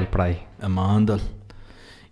[0.00, 0.38] Amanda para aí.
[0.60, 1.20] Amanda.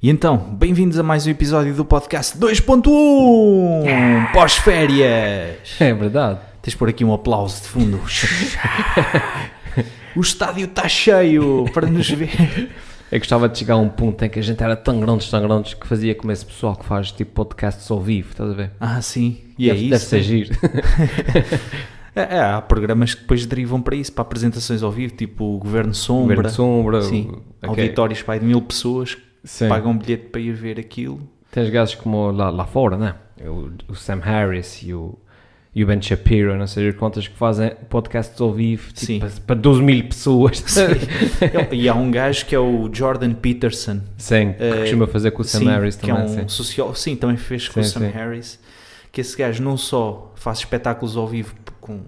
[0.02, 5.76] E então, bem-vindos a mais um episódio do podcast 2.1 pós-férias.
[5.80, 6.40] É verdade.
[6.60, 8.00] Tens por aqui um aplauso de fundo.
[10.14, 12.70] o estádio está cheio para nos ver.
[13.10, 15.40] Eu gostava de chegar a um ponto em que a gente era tão grandes, tão
[15.40, 18.70] grandes, que fazia como esse pessoal que faz tipo podcasts ao vivo, estás a ver?
[18.78, 19.38] Ah, sim.
[19.58, 19.90] E é deve, isso.
[19.90, 20.22] Deve ser né?
[20.22, 20.54] giro.
[22.14, 25.58] É, é, há programas que depois derivam para isso, para apresentações ao vivo, tipo o
[25.58, 26.36] Governo Sombra.
[26.36, 27.02] Governo sombra.
[27.02, 27.30] Sim.
[27.62, 27.68] ok.
[27.68, 29.68] Auditórios para de mil pessoas que Sim.
[29.68, 31.20] pagam um bilhete para ir ver aquilo.
[31.50, 33.14] Tens gajos como lá, lá fora, né?
[33.40, 35.16] O, o Sam Harris e o,
[35.74, 39.56] e o Ben Shapiro, não sei quantas que fazem podcasts ao vivo, tipo, para, para
[39.56, 40.62] 12 mil pessoas.
[41.72, 44.00] e há um gajo que é o Jordan Peterson.
[44.16, 46.22] Sim, que Eh, costuma fazer com o Sam sim, Harris que também.
[46.22, 46.48] é um sim.
[46.48, 46.98] sociólogo.
[46.98, 48.10] Sim, também fez com o Sim, Sam sim.
[48.12, 48.58] Harris.
[49.10, 51.54] Que esse gajo não só faz espetáculos ao vivo
[51.88, 52.00] com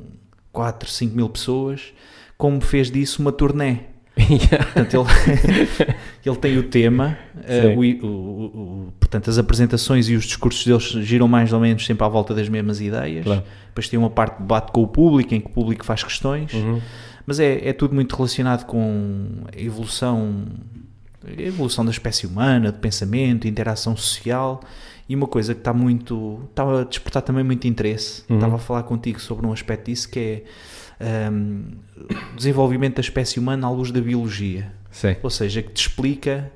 [0.53, 1.93] 4, 5 mil pessoas,
[2.37, 3.79] como fez disso uma turnê.
[4.17, 5.97] Portanto, ele,
[6.27, 7.75] ele tem o tema, Sim.
[8.03, 8.45] o- o-
[8.89, 12.35] o- portanto, as apresentações e os discursos deles giram mais ou menos sempre à volta
[12.35, 13.25] das mesmas ideias.
[13.25, 13.43] Claro.
[13.69, 16.53] Depois tem uma parte de debate com o público, em que o público faz questões.
[16.53, 16.81] Uhum.
[17.27, 20.45] Mas é, é tudo muito relacionado com a evolução,
[21.27, 24.61] a evolução da espécie humana, de pensamento, interação social
[25.11, 28.23] e uma coisa que está muito, estava a despertar também muito interesse.
[28.29, 28.37] Uhum.
[28.37, 30.45] Estava a falar contigo sobre um aspecto disso que
[31.01, 31.65] é hum,
[32.33, 34.73] o desenvolvimento da espécie humana à luz da biologia.
[34.89, 35.17] Sim.
[35.21, 36.49] Ou seja, que te explica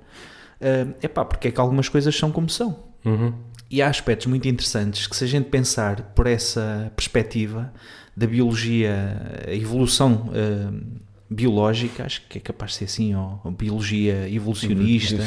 [0.61, 2.79] é epá, porque é que algumas coisas são como são.
[3.05, 3.35] Uhum.
[3.69, 7.73] E há aspectos muito interessantes que, se a gente pensar por essa perspectiva
[8.17, 10.69] da biologia, a evolução eh,
[11.29, 15.23] biológica, acho que é capaz de ser assim, ou, ou biologia evolucionista.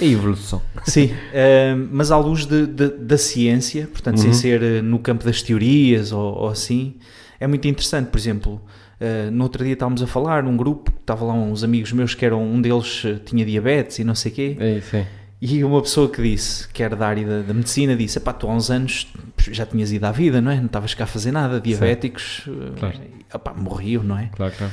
[0.00, 0.62] A evolução.
[0.84, 4.34] sim, eh, mas à luz de- de- da ciência, portanto, sem Uhum.
[4.34, 6.94] ser eh, no campo das teorias ou, ou assim,
[7.40, 8.08] é muito interessante.
[8.10, 8.60] Por exemplo,
[9.00, 12.24] eh, no outro dia estávamos a falar num grupo, estava lá uns amigos meus que
[12.24, 15.04] eram, um deles eh, tinha diabetes e não sei o quê, É sim.
[15.44, 18.46] E uma pessoa que disse, que era da área da, da medicina, disse: Epá, tu
[18.48, 19.08] há uns anos
[19.50, 20.56] já tinhas ido à vida, não é?
[20.56, 22.98] Não estavas cá a fazer nada, diabéticos, eh, Claro.
[23.34, 24.30] epá, morriam, não é?
[24.36, 24.72] Claro, claro.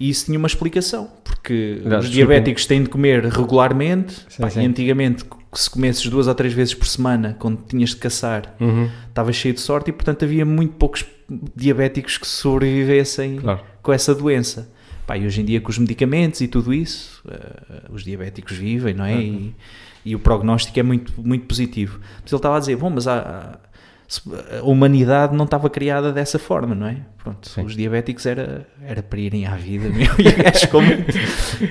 [0.00, 4.14] E isso tinha uma explicação, porque os diabéticos têm de comer regularmente.
[4.28, 4.60] Sim, Pá, sim.
[4.62, 8.88] E antigamente, se comesses duas ou três vezes por semana, quando tinhas de caçar, Uhum.
[9.08, 11.04] estavas cheio de sorte e, portanto, havia muito poucos
[11.54, 13.60] diabéticos que sobrevivessem Claro.
[13.82, 14.68] com essa doença.
[15.06, 18.94] Pá, e hoje em dia, com os medicamentos e tudo isso, eh, os diabéticos vivem,
[18.94, 19.14] não é?
[19.14, 19.20] Uhum.
[19.20, 19.54] E,
[20.04, 22.00] e o prognóstico é muito, muito positivo.
[22.22, 23.04] Mas ele estava a dizer, bom, mas
[24.06, 24.22] se-
[24.58, 26.96] a humanidade não estava criada dessa forma, não é?
[27.22, 27.62] Pronto, Sim.
[27.64, 30.06] os diabéticos era, era para irem à vida, meu.
[30.18, 31.12] E o gajo ficou muito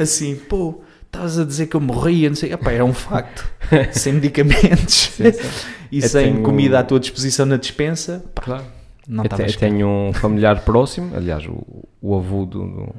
[0.02, 2.54] assim, pô, estavas a dizer que eu morria, não sei.
[2.54, 3.50] Epá, era um facto.
[3.92, 5.48] sem medicamentos Sim, sim.
[5.92, 8.66] e Eu sem tenho- comida à tua disposição na dispensa, pá, Claro.
[9.08, 12.96] não eu, te- eu tenho um familiar próximo, aliás, o, o avô do, do-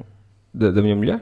[0.53, 1.21] da, da minha mulher,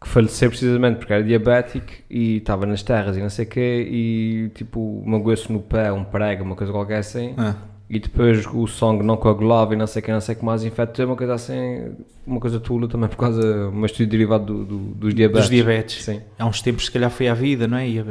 [0.00, 3.88] que faleceu precisamente porque era diabético e estava nas terras e não sei o quê,
[3.90, 7.54] e tipo, magoou-se no pé, um prego, uma coisa qualquer assim, Ah.
[7.90, 10.44] e depois o sangue não coagulava e não sei o que, não sei o que
[10.44, 11.90] mais, infectou, uma coisa assim,
[12.24, 15.42] uma coisa tula também por causa de um estudo derivado do, do- dos diabetes.
[15.42, 16.04] Dos diabetes.
[16.04, 16.20] Sim.
[16.38, 17.88] Há uns tempos, se calhar, foi à vida, não é?
[17.88, 18.04] E a-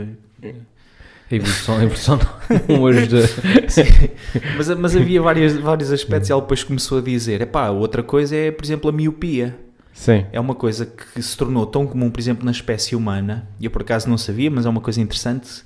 [1.32, 2.20] A evolução, a evolução
[2.68, 3.20] não ajuda.
[4.58, 8.36] mas, mas havia vários, vários aspectos e ela depois começou a dizer: epá, outra coisa
[8.36, 9.56] é, por exemplo, a miopia.
[9.98, 10.26] Sim.
[10.32, 13.72] É uma coisa que se tornou tão comum, por exemplo, na espécie humana, e eu
[13.72, 15.64] por acaso não sabia, mas é uma coisa interessante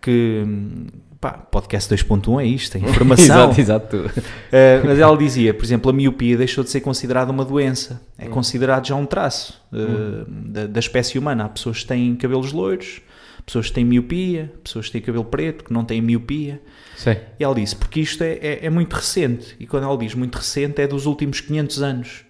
[0.00, 0.42] que.
[0.44, 0.86] hum,
[1.20, 3.50] Pá, podcast 2.1 é isto, é informação.
[3.50, 3.96] exato, exato.
[3.96, 8.02] Uh, mas ela dizia, por exemplo, a miopia deixou de ser considerada uma doença.
[8.18, 11.46] É considerado já um traço uh, da, da espécie humana.
[11.46, 13.00] Há pessoas que têm cabelos loiros,
[13.46, 16.60] pessoas que têm miopia, pessoas que têm cabelo preto, que não têm miopia.
[16.94, 17.16] Sim.
[17.40, 19.56] E ela disse, porque isto é, é, é muito recente.
[19.58, 22.23] E quando ela diz muito recente, é dos últimos 500 anos.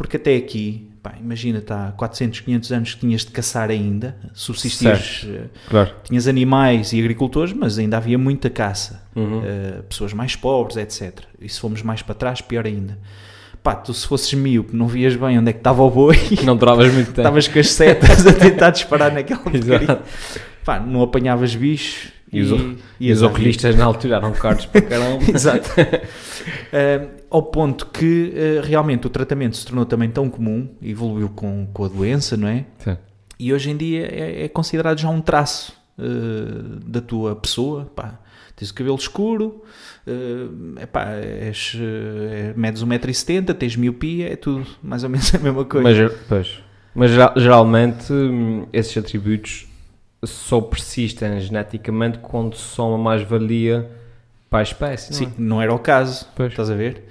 [0.00, 4.16] Porque até aqui, pá, imagina, está há 400, 500 anos que tinhas de caçar ainda,
[4.32, 5.90] subsistires, uh, Claro.
[6.04, 9.02] tinhas animais e agricultores, mas ainda havia muita caça.
[9.14, 9.40] Uhum.
[9.40, 11.18] Uh, pessoas mais pobres, etc.
[11.38, 12.98] E se fomos mais para trás, pior ainda.
[13.62, 16.56] Pá, tu se fosses míope, não vias bem onde é que estava o boi, Não
[16.56, 17.20] duravas muito tempo.
[17.20, 20.00] estavas com as setas a tentar disparar naquela porcaria.
[20.64, 22.48] Pá, não apanhavas bicho E os,
[22.98, 23.26] e os vida.
[23.26, 25.24] oculistas na altura eram caros para caramba.
[25.30, 25.68] Exato.
[25.78, 31.66] Uh, ao ponto que uh, realmente o tratamento se tornou também tão comum, evoluiu com,
[31.72, 32.64] com a doença, não é?
[32.78, 32.96] Sim.
[33.38, 37.90] E hoje em dia é, é considerado já um traço uh, da tua pessoa.
[37.94, 38.18] Pá,
[38.56, 39.62] tens o cabelo escuro,
[40.06, 45.64] uh, epá, és, uh, medes 1,70m, tens miopia, é tudo mais ou menos a mesma
[45.64, 46.04] coisa.
[46.04, 46.62] Mas, pois,
[46.94, 49.66] mas geral- geralmente hum, esses atributos
[50.24, 53.90] só persistem geneticamente quando são uma mais-valia
[54.50, 55.14] para a espécie.
[55.14, 55.34] Sim, Não é?
[55.38, 56.50] não era o caso, Pois.
[56.52, 57.04] estás a ver?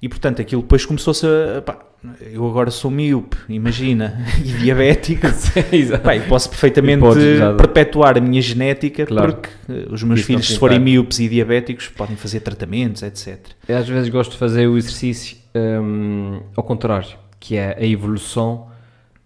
[0.00, 1.60] E portanto aquilo depois começou-se a.
[1.62, 1.78] pá,
[2.20, 5.26] eu agora sou míope, imagina, e diabético.
[5.72, 6.02] Exato.
[6.02, 9.34] Pá, posso perfeitamente Podes, perpetuar a minha genética Claro.
[9.34, 13.38] porque eh, os meus Isso filhos, se forem míopes e diabéticos, podem fazer tratamentos, etc.
[13.68, 17.08] Eu às vezes gosto de fazer o exercício hum, ao contrário,
[17.40, 18.68] que é a evolução,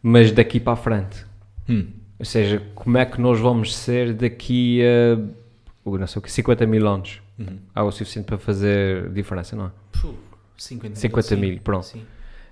[0.03, 1.25] mas daqui para a frente.
[1.69, 1.87] Hum.
[2.19, 5.19] Ou seja, como é que nós vamos ser daqui a
[5.85, 7.21] não sei o que, 50 mil anos?
[7.41, 7.59] Uhum.
[7.75, 9.71] Algo o suficiente para fazer diferença, não é?
[9.93, 10.15] Puh,
[10.59, 11.87] 50 50 sim, mil, pronto.
[11.87, 12.03] sim.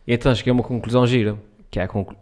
[0.06, 1.36] E então cheguei a uma conclusão gira.
[1.70, 2.16] Que é a conclu...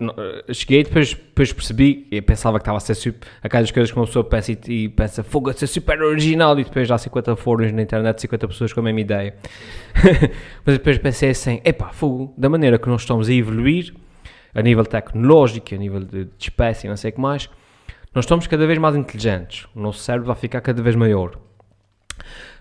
[0.53, 3.29] cheguei depois, depois percebi e pensava que estava a ser super.
[3.41, 6.59] Aquelas coisas que uma pessoa pensa e, e pensa, fogo, a ser super original.
[6.59, 9.37] E depois há 50 fóruns na internet, 50 pessoas com a mesma ideia.
[10.67, 13.95] Mas depois pensei assim, epá, fogo, da maneira que nós estamos a evoluir,
[14.53, 17.49] a nível tecnológico, a nível de, de espécie, não sei o que mais,
[18.13, 19.69] nós estamos cada vez mais inteligentes.
[19.77, 21.39] O nosso cérebro vai ficar cada vez maior.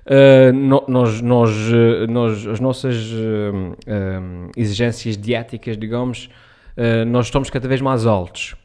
[0.06, 6.30] Uh, no- nós, nós, uh, nós, as nossas uh, um, exigências diéticas, digamos,
[6.78, 8.56] uh, nós estamos cada vez mais altos.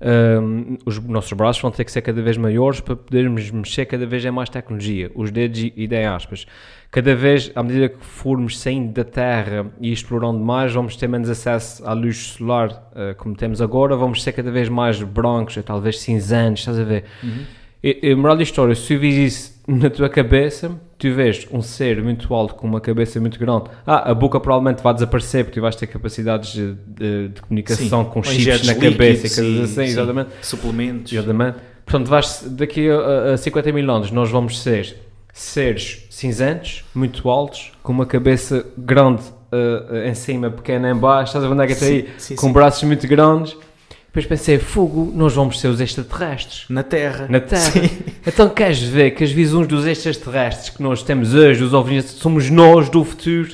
[0.00, 4.06] Um, os nossos braços vão ter que ser cada vez maiores para podermos mexer cada
[4.06, 5.10] vez em mais tecnologia.
[5.14, 6.46] Os dedos, e e aspas,
[6.90, 11.28] cada vez, à medida que formos saindo da Terra e explorando mais, vamos ter menos
[11.28, 15.98] acesso à luz solar uh, como temos agora, vamos ser cada vez mais brancos, talvez
[16.00, 17.04] cinzentos, estás a ver?
[17.82, 20.80] E, e, moral da história, se tu isso na tua cabeça,
[21.10, 23.64] vês um ser muito alto com uma cabeça muito grande.
[23.86, 28.04] Ah, a boca provavelmente vai desaparecer porque tu vais ter capacidades de, de- de comunicação
[28.04, 30.30] com Ou chips na cabeça e líquidos coisas assim, sim, exatamente.
[30.42, 31.12] Suplementos.
[31.12, 31.58] Exatamente.
[31.86, 34.96] Portanto, vais, daqui a, a 50 mil anos nós vamos ser
[35.32, 39.22] seres cinzentos, muito altos, com uma cabeça grande
[39.52, 42.02] eh, em cima, pequena em baixo, estás a ver onde é que está aí?
[42.02, 42.52] Sim, sim, com sim.
[42.52, 43.56] braços muito grandes.
[44.18, 46.64] Depois pensei, fogo, nós vamos ser os extraterrestres.
[46.68, 47.26] Na Terra.
[47.30, 47.70] Na Terra.
[47.70, 47.88] Sim.
[48.26, 52.50] Então queres ver que as visões dos extraterrestres que nós temos hoje, os OVNIs, somos
[52.50, 53.50] nós do futuro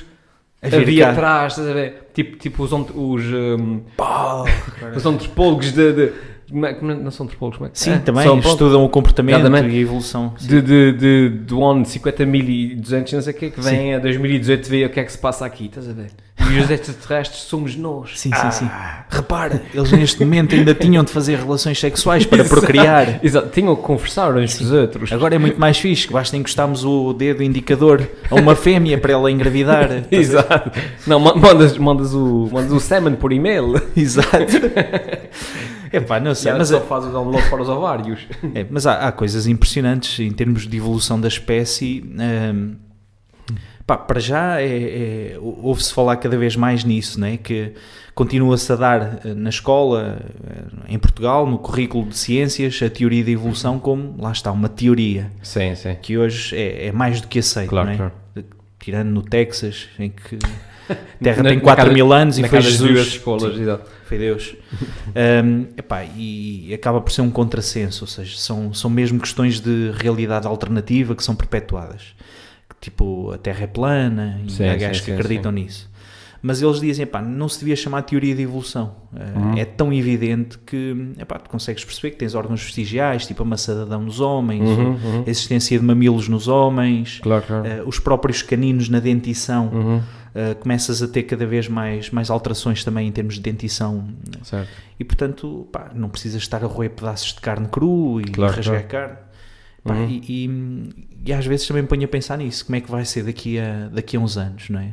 [0.62, 1.10] A a vir vir cá.
[1.10, 2.08] atrás, estás a ver?
[2.14, 3.82] Tipo, tipo os, ont- os, um,
[4.96, 6.12] os antropólogos de, de,
[6.54, 7.98] como é- é- Não são antropólogos, como é que Sim, é?
[7.98, 9.74] também São, pronto, estudam o comportamento Exatamente.
[9.74, 10.32] e a evolução.
[10.38, 10.46] Sim.
[10.48, 14.68] de, de, de, do ano de 50.200, não sei o quê, que vem a 2018
[14.68, 16.10] ver o que é que se passa aqui, estás a ver?
[16.50, 18.18] E os extraterrestres somos nós.
[18.18, 18.70] Sim, sim, sim.
[19.08, 23.20] Repara, eles neste momento ainda tinham de fazer relações sexuais para procriar.
[23.24, 25.10] Exato, tinham que conversar uns com os outros.
[25.12, 29.12] Agora é muito mais fixe, que basta encostarmos o dedo indicador a uma fêmea para
[29.12, 30.04] ela engravidar.
[30.10, 30.70] Exato.
[31.06, 33.80] Não, ma- mandas, mandas, o, mandas o semen por e-mail.
[33.96, 34.28] Exato.
[35.96, 38.26] Epá, não sei, Mas só faz o download para os ovários.
[38.54, 42.04] é, mas há, há coisas impressionantes em termos de evolução da espécie.
[42.04, 42.74] hum,
[43.86, 47.36] pá, para já é, é- ouve-se falar cada vez mais nisso, né?
[47.36, 47.72] que
[48.14, 50.18] continua-se a dar eh, na escola,
[50.88, 54.68] eh, em Portugal, no currículo de ciências, a teoria da evolução como, lá está, uma
[54.68, 55.30] teoria.
[55.42, 55.94] Sim, sim.
[56.00, 57.96] que hoje é, é mais do que aceito, Claro, é?
[57.96, 58.12] claro.
[58.78, 60.38] Tirando no Texas, em que
[60.90, 63.06] a Terra Na- tem na 4 cada- mil anos e foi Jesus.
[63.08, 64.54] escolas, Sim, foi Deus.
[65.44, 69.92] Um, epá, e acaba por ser um contrassenso, ou seja, são, são mesmo questões de
[69.96, 72.14] realidade alternativa que são perpetuadas.
[72.80, 75.88] Tipo, a Terra é plana e Sim, há sim, gajos que sim, acreditam nisso.
[76.46, 78.96] Mas eles dizem, não se devia chamar teoria de evolução.
[79.10, 79.56] Uh, Uhum.
[79.56, 83.74] É tão evidente que epá, tu consegues perceber que tens órgãos vestigiais, tipo a maçã
[83.74, 85.24] de Adão nos homens, Uhum, uhum.
[85.26, 87.82] a existência de mamilos nos homens, Claro, claro.
[87.84, 92.84] Uh, os próprios caninos na dentição, uh, começas a ter cada vez mais, mais alterações
[92.84, 94.06] também em termos de dentição.
[94.42, 94.68] Certo.
[95.00, 98.86] E portanto, pá, não precisas estar a roer pedaços de carne cru e Claro, rasgar
[98.86, 99.06] claro.
[99.08, 99.16] carne.
[99.82, 100.08] Pá, Uhum.
[100.08, 103.04] e, e- e às vezes também me ponho a pensar nisso, como é que vai
[103.06, 104.92] ser daqui a, daqui a uns anos, não é?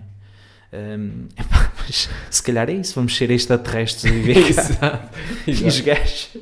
[0.73, 4.39] Um, epá, mas se calhar é isso, vamos ser extraterrestres e cá.
[4.39, 5.09] Exato.
[5.47, 6.37] E os gajos.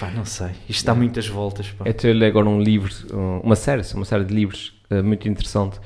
[0.00, 1.68] Pá, não sei, isto dá muitas voltas.
[1.70, 1.84] Pá.
[1.84, 5.78] A ler agora um livro, um- uma série, uma série de livros eh, muito interessante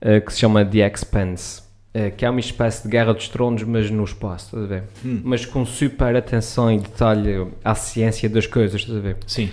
[0.00, 1.62] eh, que se chama The Expanse,
[1.94, 4.84] eh, que é uma espécie de Guerra dos Tronos, mas no espaço, estás a ver?
[5.04, 5.20] Hum.
[5.22, 9.16] Mas com super atenção e detalhe à ciência das coisas, estás a ver?
[9.26, 9.50] Sim,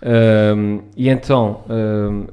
[0.00, 2.26] Um, e então, um,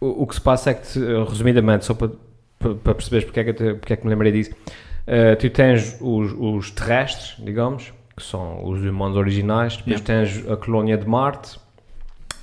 [0.00, 2.10] o, o que se passa é que, te- resumidamente, só para,
[2.58, 5.96] para, perceberes porque é, que te- porque é que me lembrei disso, uh, tu tens
[6.00, 11.58] os, os terrestres, digamos, que são os humanos originais, depois tens a colónia de Marte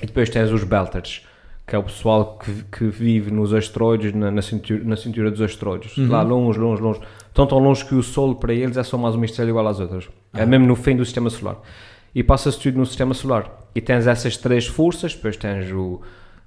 [0.02, 1.26] e depois tens os Belters,
[1.68, 5.42] que é o pessoal que, que vive nos asteroides, na, na, cintura, na cintura dos
[5.42, 7.00] asteroides, lá longe, longe, longe,
[7.34, 9.80] tão tão longe que o Sol para eles é só mais uma estrela igual às
[9.80, 11.58] outras, é mesmo no fim do sistema solar.
[12.14, 13.52] E passa-se tudo no sistema solar.
[13.76, 16.02] E tens essas três forças, depois tens o,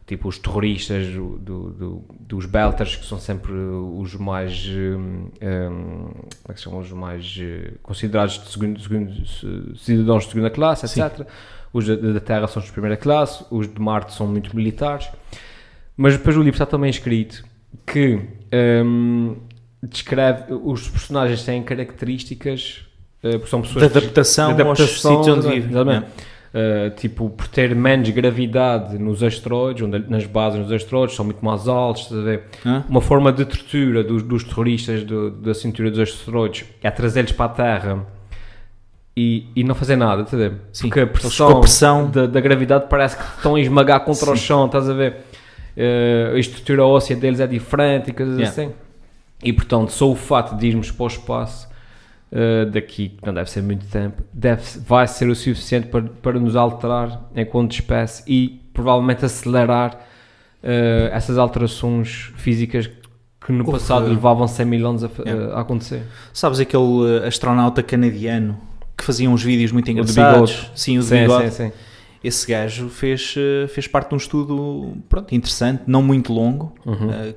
[0.08, 6.10] tipo os terroristas do, do- dos Belters, que são sempre os mais, hum, hum,
[6.42, 10.50] como é que chamam, os mais eh, considerados de segundo, segundo, se- cidadãos de segunda
[10.50, 11.26] classe, etc.
[11.72, 15.08] Os da, Terra são os de primeira classe, os de Marte são muito militares.
[15.96, 17.44] Mas depois o livro está também escrito
[17.86, 18.18] que
[18.84, 19.36] hum,
[19.82, 22.86] descreve, os personagens têm características,
[23.22, 25.60] uh, porque são De pessoas que- adaptação, de aos sítios onde exatamente,
[26.06, 26.10] vivem.
[26.48, 31.44] Uh, tipo, por ter menos gravidade nos asteroides, onde, nas bases dos asteroides, são muito
[31.44, 32.44] mais altos, estás a ver?
[32.64, 32.84] Hã?
[32.88, 37.44] Uma forma de tortura dos, dos terroristas do- da cintura dos asteroides é trazer-lhes para
[37.44, 38.06] a Terra
[39.16, 40.56] e, e não fazer nada, estás a ver?
[40.72, 44.30] Sim, Porque a pressão, a pressão- Da, da gravidade parece que estão a esmagar contra
[44.30, 44.42] o Sim.
[44.42, 45.16] chão, estás a ver?
[45.76, 48.50] Uh, a estrutura óssea deles é diferente e coisas Yeah.
[48.62, 48.72] assim.
[49.44, 51.67] E portanto, só o fato de irmos para o espaço
[52.32, 56.38] uh, daqui, que não deve ser muito tempo, deve, vai ser o suficiente para, para
[56.40, 59.94] nos alterar enquanto espécie e provavelmente acelerar
[60.62, 62.88] uh, essas alterações físicas
[63.40, 65.54] que no Houve- passado levavam 100 mil anos a, Yeah.
[65.54, 66.02] a acontecer.
[66.34, 68.58] Sabes aquele eh, astronauta canadiano
[68.96, 70.70] que fazia uns vídeos muito engraçados?
[70.74, 71.50] Sim, o de Sim, bigode.
[71.54, 71.72] sim, sim.
[72.22, 76.74] Esse gajo fez, eh, fez parte de um estudo pronto, interessante, não muito longo.
[76.84, 77.10] Uhum.
[77.10, 77.34] Eh,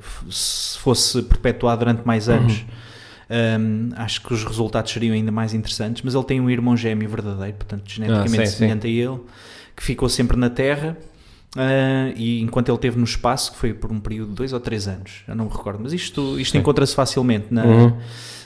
[0.00, 2.64] f- se fosse perpetuado durante mais anos,
[3.30, 6.02] ehm, acho que os resultados seriam ainda mais interessantes.
[6.02, 9.20] Mas ele tem um irmão gêmeo verdadeiro, portanto, geneticamente Ah, sim, semelhante a ele,
[9.76, 10.96] que ficou sempre na Terra.
[11.56, 14.60] eh, e enquanto ele esteve no espaço, que foi por um período de dois ou
[14.60, 16.58] três anos, eu não me recordo, mas isto, isto Sim.
[16.58, 17.98] encontra-se facilmente na, Uhum.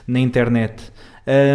[0.09, 0.91] na internet.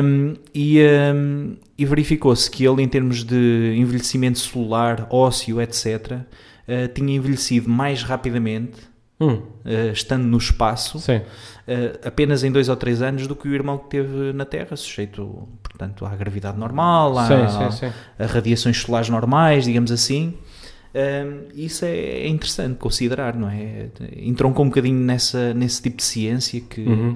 [0.04, 0.80] Um, e
[1.14, 5.86] um, e verificou-se que ele, em termos de envelhecimento celular, ósseo, etc.,
[6.22, 8.78] uh, tinha envelhecido mais rapidamente,
[9.22, 13.54] Hum, uh, estando no espaço, uh, apenas em dois ou três anos, do que o
[13.54, 17.94] irmão que teve na Terra, sujeito, portanto, à gravidade normal, à, sim, sim, sim.
[18.18, 20.34] a radiações solares normais, digamos assim.
[20.94, 23.88] Um, isso é, é interessante considerar, não é?
[24.18, 27.16] Entroncou um bocadinho nessa, nesse tipo de ciência que, Uhum.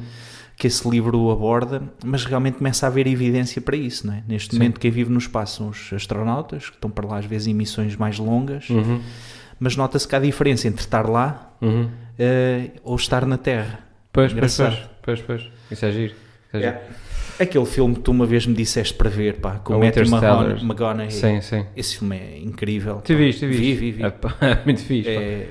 [0.55, 4.23] que esse livro aborda, mas realmente começa a haver evidência para isso, não é?
[4.27, 4.59] Neste Sim.
[4.59, 7.53] momento, quem vive no espaço são os astronautas, que estão para lá às vezes em
[7.53, 9.01] missões mais longas, Uhum.
[9.59, 11.89] Mas nota-se que há diferença entre estar lá Uhum.
[12.19, 13.79] eh, ou estar na Terra.
[14.11, 14.89] Pois, pois, Engraçado.
[15.01, 15.51] pois, pois, pois.
[15.71, 16.13] Isso é giro.
[16.47, 16.77] Isso é giro.
[17.37, 20.03] Aquele filme que tu uma vez me disseste para ver, pá, com O o Matthew
[20.63, 21.11] McConaughey.
[21.11, 21.65] Sim, sim.
[21.75, 23.01] Esse filme é incrível.
[23.03, 23.61] Tu viste, tu viste?
[23.61, 24.03] Vi, vi, vi.
[24.03, 24.07] É,
[24.51, 25.09] é muito fixe.
[25.09, 25.47] É,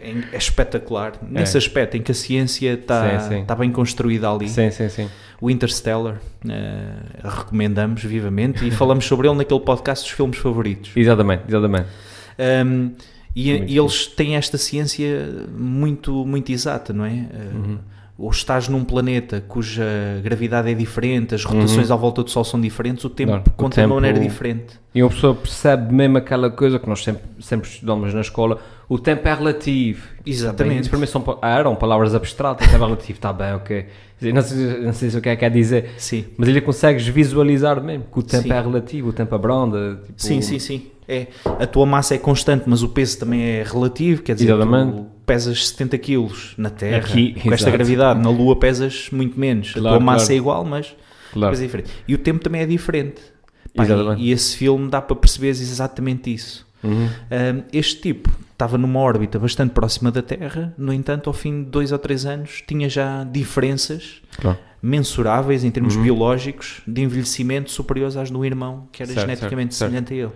[0.00, 1.12] é, é espetacular.
[1.26, 3.38] Nesse aspecto em que a ciência está É.
[3.40, 4.50] Está bem construída ali.
[4.50, 5.08] Sim, sim, sim.
[5.40, 6.92] O Interstellar, eh,
[7.24, 10.92] recomendamos vivamente e falamos sobre ele naquele podcast dos filmes favoritos.
[10.94, 11.86] Exatamente, exatamente.
[12.38, 12.90] Um,
[13.34, 17.10] e, e eles têm esta ciência muito, muito exata, não é?
[17.10, 17.78] Uh, Uhum.
[18.18, 19.82] Ou estás num planeta cuja
[20.22, 23.38] gravidade é diferente, as rotações à volta do Sol são diferentes, o tempo Uhum.
[23.38, 24.78] Claro, o conta de uma tempo- maneira diferente.
[24.94, 28.98] E uma pessoa percebe mesmo aquela coisa que nós sempre, sempre estudamos na escola, o
[28.98, 30.06] tempo é relativo.
[30.24, 30.88] Exatamente.
[30.90, 33.86] Para mim são, ah, eram palavras abstratas, tempo é relativo, está bem, ok.
[34.32, 36.26] Não sei, não sei se o que é que quer dizer, Sim.
[36.36, 38.52] mas ele consegues visualizar mesmo que o tempo Sim.
[38.52, 39.96] é relativo, o tempo abranda.
[40.06, 40.86] Tipo, Sim, sim, sim.
[41.08, 44.92] É, a tua massa é constante, mas o peso também é relativo, quer dizer, Exatamente.
[44.98, 47.72] tu pesas 70 quilos na Terra, Aqui, com esta exato.
[47.72, 49.72] gravidade, na Lua pesas muito menos.
[49.72, 50.32] Claro, a tua massa claro.
[50.32, 50.94] é igual, mas
[51.32, 51.54] Claro.
[51.56, 51.90] é diferente.
[52.06, 53.20] E o tempo também é diferente.
[53.74, 53.84] Pá,
[54.18, 56.66] e, e esse filme dá para perceber exatamente isso.
[56.84, 57.06] Uhum.
[57.06, 61.70] Um, este tipo estava numa órbita bastante próxima da Terra, no entanto, ao fim de
[61.70, 64.58] dois ou três anos, tinha já diferenças Claro.
[64.82, 66.02] mensuráveis em termos Uhum.
[66.02, 70.32] biológicos de envelhecimento superiores às do irmão, que era Certo, geneticamente certo, semelhante a ele.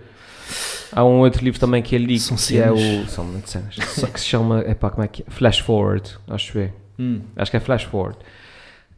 [0.91, 2.79] Há um outro livro também que ele li, São que é cenas.
[2.79, 3.09] o.
[3.11, 3.75] São muitas cenas.
[3.95, 4.61] Só que se chama.
[4.67, 5.25] Epá, como é que é?
[5.31, 6.69] Flash Forward, acho eu.
[6.99, 7.21] Hum.
[7.35, 8.17] Acho que é Flash Forward.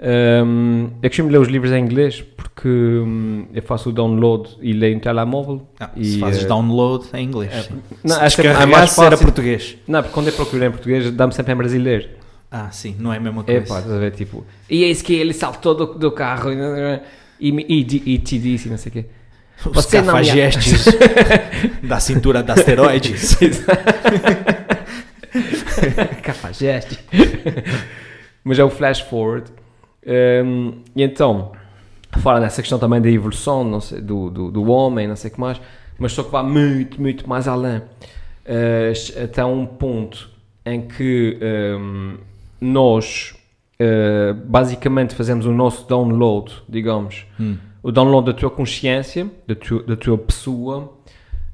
[0.01, 4.71] Um, eu costumo ler os livros em inglês porque hum, eu faço o download e
[4.71, 5.67] leio no telemóvel.
[5.77, 7.51] Ah, e, se fazes eh, download em inglês.
[7.53, 7.73] é-.
[8.03, 9.25] Não, se acho que é mais descarregasse era fácil.
[9.25, 9.77] português.
[9.85, 12.09] Não, porque quando eu procuro em português dá-me sempre em brasileiro.
[12.49, 13.67] Ah, sim, não é a mesma É coisa.
[13.67, 14.11] pá, estás a ver?
[14.11, 18.69] Tipo, e eis que ele saltou do, do carro e, e, e, e te disse,
[18.69, 19.05] não sei o quê.
[19.65, 20.85] Os Você cafajestes
[21.83, 23.37] da cintura de asteroides.
[26.23, 26.99] Cafajeste.
[28.43, 29.51] Mas é o flash forward.
[30.45, 31.51] Um, e então,
[32.19, 35.33] fala nessa questão também da evolução não sei, do, do, do homem, não sei o
[35.33, 35.61] que mais,
[35.97, 37.79] mas só que vai muito, muito mais além.
[37.79, 40.29] Uh, até um ponto
[40.65, 41.37] em que
[41.79, 42.17] um,
[42.59, 43.35] nós
[43.79, 47.57] uh, basicamente fazemos o nosso download, digamos, Hum.
[47.81, 50.93] O download da tua consciência, da tua, da tua pessoa,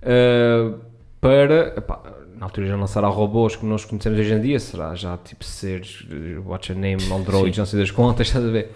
[0.04, 0.80] uh,
[1.22, 1.74] para.
[1.78, 2.02] epá,
[2.38, 5.44] na altura já não será robôs como nós conhecemos hoje em dia, será já tipo
[5.46, 8.72] seres, eh, what's your name, androids, não sei das contas, estás a ver?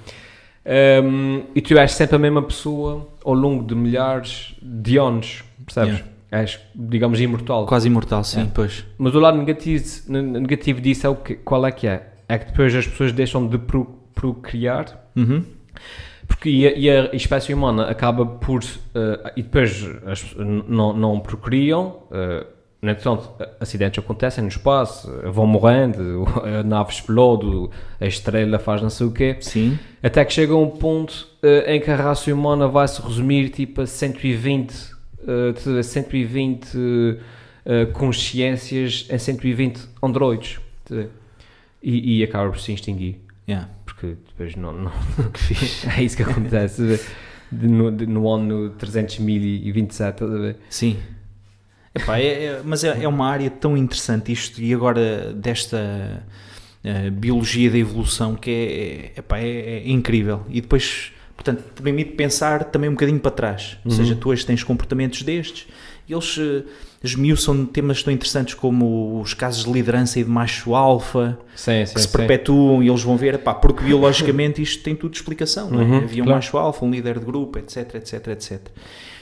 [1.04, 6.04] Um, e tu és sempre a mesma pessoa ao longo de milhares de anos, percebes?
[6.32, 7.66] És, digamos, imortal.
[7.66, 8.48] Quase imortal, sim, É.
[8.54, 8.86] pois.
[8.98, 12.14] Mas o lado negativo, negativo disso é o que, qual é que é?
[12.30, 15.44] É que depois as pessoas deixam de pro, procriar Uhum.
[16.30, 18.64] Porque e a, e a espécie humana acaba por.
[18.64, 22.46] eh, e depois as, não, não procriam, eh,
[22.82, 27.70] no entretanto, acidentes acontecem no espaço, vão morrendo, a nave explode,
[28.00, 29.36] a estrela faz não sei o quê.
[29.42, 29.78] Sim.
[30.02, 33.82] Até que chega um ponto eh, em que a raça humana vai se resumir tipo
[33.82, 34.74] a 120,
[35.28, 37.20] eh, de 120
[37.66, 40.60] eh, consciências em 120 androides.
[41.84, 43.22] E, e acaba por se extinguir.
[43.48, 43.70] Yeah.
[44.00, 44.72] Porque depois não.
[44.72, 44.92] não
[45.98, 47.00] é isso que acontece.
[47.52, 50.56] De- no, de- no ano 300.027, estás?
[50.70, 50.98] Sim.
[51.94, 56.24] Epá, é- é- mas é, é uma área tão interessante isto e agora desta
[56.84, 58.54] eh, biologia da evolução que é,
[59.18, 60.46] é, epá, é- é incrível.
[60.50, 63.78] E depois, portanto, permite pensar também um bocadinho para trás.
[63.84, 65.68] Ou seja, tu hoje tens comportamentos destes
[66.14, 66.64] eles eh,
[67.04, 71.94] esmiuçam temas tão interessantes como os casos de liderança e de macho alfa Sim, sim,
[71.94, 72.18] que se sim.
[72.18, 75.70] perpetuam e eles vão ver, epá, porque biologicamente isto tem tudo explicação.
[75.70, 75.84] não é?
[75.84, 76.38] Uhum, Havia um claro.
[76.38, 78.60] macho alfa, um líder de grupo, etc, etc, etc.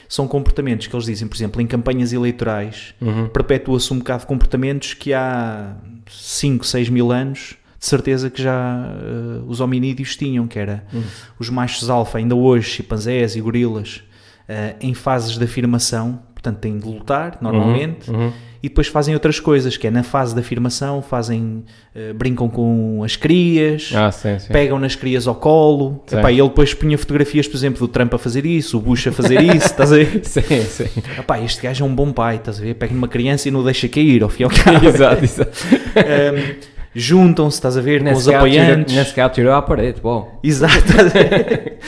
[0.08, 3.28] São comportamentos que eles dizem, por exemplo, em campanhas eleitorais, Uhum.
[3.28, 5.76] perpetua-se um bocado de comportamentos que há
[6.10, 11.02] 5, 6 mil anos, de certeza que já eh, os hominídeos tinham, que era Uhum.
[11.38, 14.02] os machos alfa, ainda hoje, chimpanzés e gorilas,
[14.48, 18.30] eh, em fases de afirmação, portanto têm de lutar, normalmente, Uhum.
[18.62, 21.64] e depois fazem outras coisas, que é na fase de afirmação, fazem,
[21.94, 24.52] eh, brincam com as crias, Ah, sim, sim.
[24.52, 26.02] pegam nas crias ao colo.
[26.10, 29.08] Epá, e ele depois punha fotografias, por exemplo, do Trump a fazer isso, o Bush
[29.08, 30.20] a fazer isso, estás a ver?
[30.24, 30.86] Sim, sim.
[31.18, 32.74] Epá, este gajo é um bom pai, estás a ver?
[32.74, 34.86] Pega numa criança e não deixa cair, ao fim e ao cabo.
[34.86, 35.52] exato, exato.
[35.98, 38.94] Um, Juntam-se, estás a ver, com os caso, tira- apoiantes.
[38.94, 40.38] Nesse caso, tirou à parede, bom.
[40.42, 40.76] Exato.
[40.78, 41.78] estás a ver?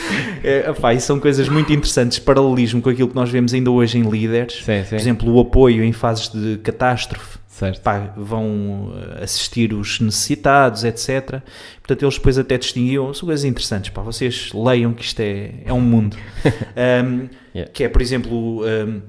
[0.43, 4.09] é, e são coisas muito interessantes, paralelismo com aquilo que nós vemos ainda hoje em
[4.09, 4.63] líderes.
[4.63, 4.89] Sim, sim.
[4.89, 7.39] Por exemplo, o apoio em fases de catástrofe.
[7.47, 7.81] Certo.
[7.81, 11.41] Pá, vão eh, assistir os necessitados, etc.
[11.81, 15.73] Portanto, eles depois até distinguiam, são coisas interessantes, pá, vocês leiam que isto é, é
[15.73, 16.17] um mundo.
[17.05, 17.69] Um, Yeah.
[17.73, 19.01] Que é, por exemplo, um,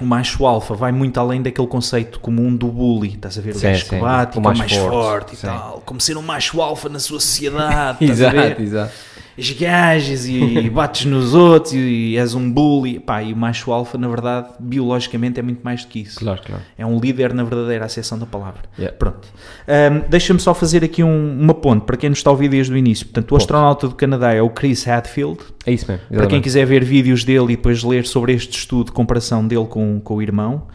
[0.00, 3.50] o macho alfa vai muito além daquele conceito comum do bully, estás a ver?
[3.54, 5.46] O Sim, gajo que bate, O mais mais forte, forte, e sim.
[5.46, 5.82] tal.
[5.84, 7.98] Como ser um macho alfa na sua sociedade?
[8.04, 8.92] Exato, exato.
[9.36, 12.98] Esgajas e bates nos outros e és um bully.
[12.98, 16.18] Pá, e o macho alfa, na verdade, biologicamente é muito mais do que isso.
[16.20, 16.62] Claro, claro.
[16.76, 18.62] É um líder na verdadeira acessão da palavra.
[18.78, 18.96] Yeah.
[18.96, 19.28] Pronto.
[19.66, 22.72] Ahm, Deixa-me só fazer aqui um- uma ponte para quem nos está a ouvir desde
[22.72, 23.06] o início.
[23.06, 25.38] Portanto, o astronauta do Canadá é o Chris Hadfield.
[25.66, 26.02] É isso mesmo.
[26.06, 26.42] Para quem exatamente.
[26.44, 30.14] quiser ver vídeos dele e depois ler sobre este estudo de comparação dele com, com
[30.16, 30.66] o irmão.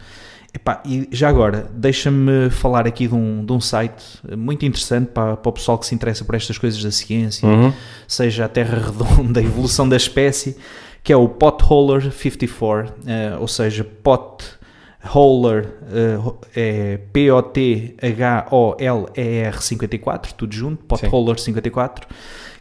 [0.52, 4.02] Epá, e já agora, deixa-me falar aqui de um, de um site
[4.36, 7.72] muito interessante para, para o pessoal que se interessa por estas coisas da ciência, Uhum.
[8.06, 10.56] seja a Terra Redonda, a evolução da espécie,
[11.04, 16.18] que é o Potholer 54, eh, ou seja, Potholer eh,
[16.56, 22.08] é P-O-T-H-O-L-E-R 54, tudo junto, Potholer 54,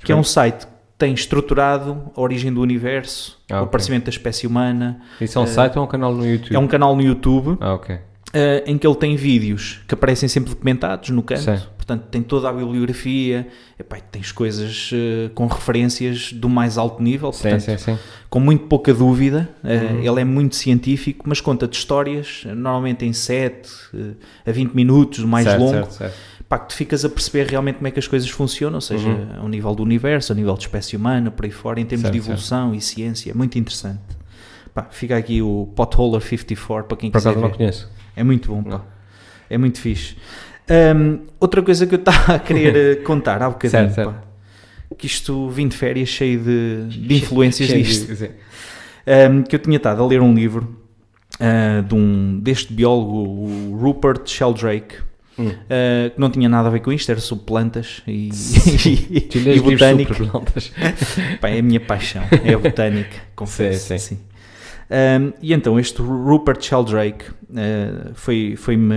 [0.04, 4.48] que é um site tem estruturado a origem do universo, Ah, o aparecimento da espécie
[4.48, 5.00] humana.
[5.22, 6.56] Isso é um site ou um canal no YouTube?
[6.56, 7.98] É um canal no YouTube Ah, ok.
[8.34, 11.42] eh, em que ele tem vídeos que aparecem sempre documentados no canto.
[11.42, 11.58] Sim.
[11.78, 13.48] Portanto, tem toda a bibliografia,
[13.80, 17.98] epá, tens coisas eh, com referências do mais alto nível, Sim, portanto, sim, sim.
[18.30, 19.48] com muito pouca dúvida.
[19.64, 20.02] Uhum.
[20.04, 23.70] Ele é muito científico, mas conta-te histórias, eh, normalmente em 7
[24.46, 25.74] a 20 minutos, mais certo, longo.
[25.74, 26.16] Certo, certo.
[26.50, 29.10] Pá, que tu ficas a perceber realmente como é que as coisas funcionam, ou seja,
[29.10, 29.42] Uhum.
[29.42, 32.14] ao nível do universo, ao nível de espécie humana, por aí fora, em termos Certo,
[32.14, 34.00] de evolução e ciência, é muito interessante.
[34.74, 37.92] Pá, fica aqui o Potholer 54 para quem Por quiser acaso não conheço.
[38.16, 38.82] É muito bom, pá.
[39.50, 40.16] É muito fixe.
[40.96, 44.12] Hum, outra coisa que eu estava a querer eh, contar há bocadinho, Certo, certo.
[44.12, 44.24] pá,
[44.98, 48.16] que isto vim de férias cheio de, de influências Cheio de- disto.
[48.16, 48.30] sim.
[49.32, 50.78] Um, que eu tinha estado a ler um livro
[51.40, 54.96] uh, de um, deste biólogo, o Rupert Sheldrake,
[55.40, 55.50] Hum.
[55.50, 58.30] uh, que não tinha nada a ver com isto, era sobre plantas e,
[58.86, 60.14] e, e botânica.
[60.16, 60.72] plantas.
[61.40, 63.88] Pá, é a minha paixão, é a botânica, confesso.
[63.88, 64.20] Sim, sim.
[64.90, 68.96] Um, e então este Rupert Sheldrake uh, foi- foi-me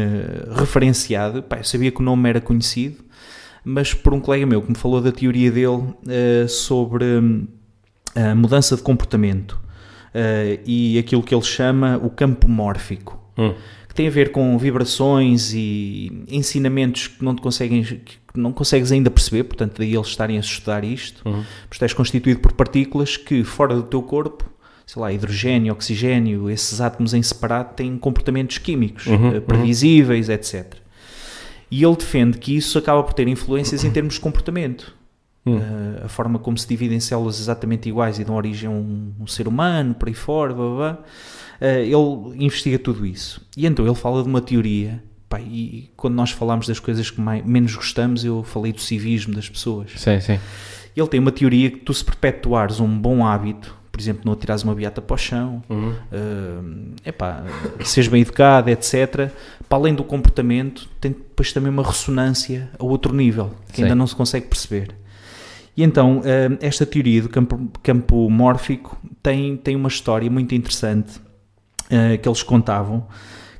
[0.54, 3.04] referenciado, Pá, eu sabia que o nome era conhecido,
[3.64, 7.46] mas por um colega meu que me falou da teoria dele uh, sobre hum,
[8.14, 9.52] a mudança de comportamento
[10.14, 13.54] uh, e aquilo que ele chama o campo mórfico Hum.
[14.00, 19.10] Tem a ver com vibrações e ensinamentos que não, te conseguem, que não consegues ainda
[19.10, 21.44] perceber, portanto daí eles estarem a estudar isto, Uhum.
[21.68, 24.48] porque és constituído por partículas que fora do teu corpo,
[24.86, 30.76] sei lá, hidrogênio, oxigênio, esses átomos em separado têm comportamentos químicos Uhum, eh, previsíveis, etc.
[31.70, 34.94] E ele defende que isso acaba por ter influências em termos de comportamento.
[35.44, 35.56] Hum.
[35.56, 39.26] Uh, a forma como se dividem células exatamente iguais e dão origem a um, um
[39.26, 40.98] ser humano, por aí fora, blá, blá, blá.
[41.60, 43.40] Uh, ele investiga tudo isso.
[43.56, 45.02] E então ele fala de uma teoria,
[45.38, 49.48] e quando nós falamos das coisas que mais, menos gostamos, eu falei do civismo das
[49.48, 49.92] pessoas.
[49.96, 50.38] Sim, sim.
[50.96, 54.32] Ele tem uma teoria que tu se perpetuares um bom hábito, por por exemplo, não
[54.32, 55.90] atirares uma beata para o chão, Uhum.
[55.90, 57.44] uh, epá,
[57.84, 59.30] seres bem educado, etc.
[59.68, 63.82] Para além do comportamento, tem depois também uma ressonância a outro nível, que Sim.
[63.82, 64.94] ainda não se consegue perceber.
[65.76, 66.22] E então, uh,
[66.62, 71.20] esta teoria do campo, campo mórfico tem, tem uma história muito interessante
[71.90, 73.06] uh, que eles contavam,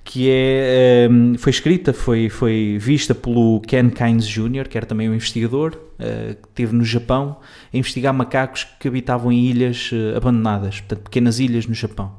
[0.05, 5.09] que é, um, foi escrita, foi, foi vista pelo Ken Kynes Jr., que era também
[5.09, 7.37] um investigador, uh, que esteve no Japão,
[7.73, 12.13] a investigar macacos que habitavam em ilhas uh, abandonadas, portanto, pequenas ilhas no Japão.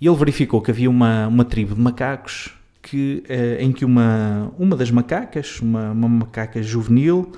[0.00, 4.52] E ele verificou que havia uma, uma tribo de macacos que, uh, em que uma,
[4.58, 7.32] uma das macacas, uma, uma macaca juvenil,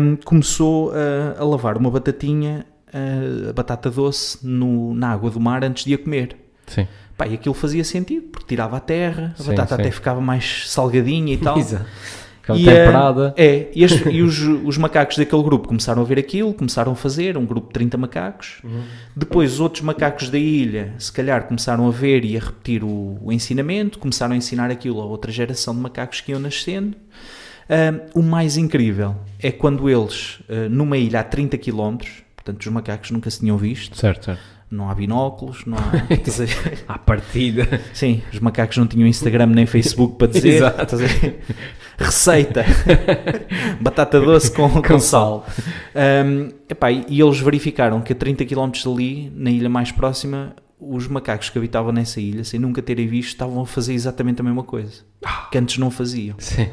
[0.00, 5.40] um, começou a, a lavar uma batatinha, uh, a batata doce, no, na água do
[5.40, 6.36] mar antes de a comer.
[6.66, 6.86] Sim.
[7.18, 9.82] Pá, e aquilo fazia sentido, porque tirava a terra, a Sim, batata sim.
[9.82, 11.58] até ficava mais salgadinha e tal.
[11.58, 11.84] Exato.
[12.54, 13.34] E, eh, temperada.
[13.36, 16.94] É, e, este- e os, os macacos daquele grupo começaram a ver aquilo, começaram a
[16.94, 18.58] fazer, um grupo de 30 macacos.
[18.64, 18.84] Uhum.
[19.14, 23.18] Depois os outros macacos da ilha, se calhar, começaram a ver e a repetir o,
[23.20, 26.96] o ensinamento, começaram a ensinar aquilo a outra geração de macacos que iam nascendo.
[27.68, 31.98] Ah, o mais incrível é quando eles, ah, numa ilha a 30 km,
[32.34, 34.40] portanto os macacos nunca se tinham visto, Certo, certo.
[34.70, 36.06] Não há binóculos, não há...
[36.12, 36.44] estás a?
[36.94, 37.80] À partida.
[37.92, 40.56] Sim, os macacos não tinham Instagram nem Facebook para dizer.
[40.56, 40.96] Exato.
[41.98, 42.64] Receita:
[43.80, 45.46] batata doce com, com sal.
[45.94, 50.54] Um, epá, e e eles verificaram que a 30 km dali, na ilha mais próxima,
[50.78, 54.44] os macacos que habitavam nessa ilha, sem nunca terem visto, estavam a fazer exatamente a
[54.44, 55.02] mesma coisa
[55.50, 56.36] que antes não faziam.
[56.38, 56.68] Sim.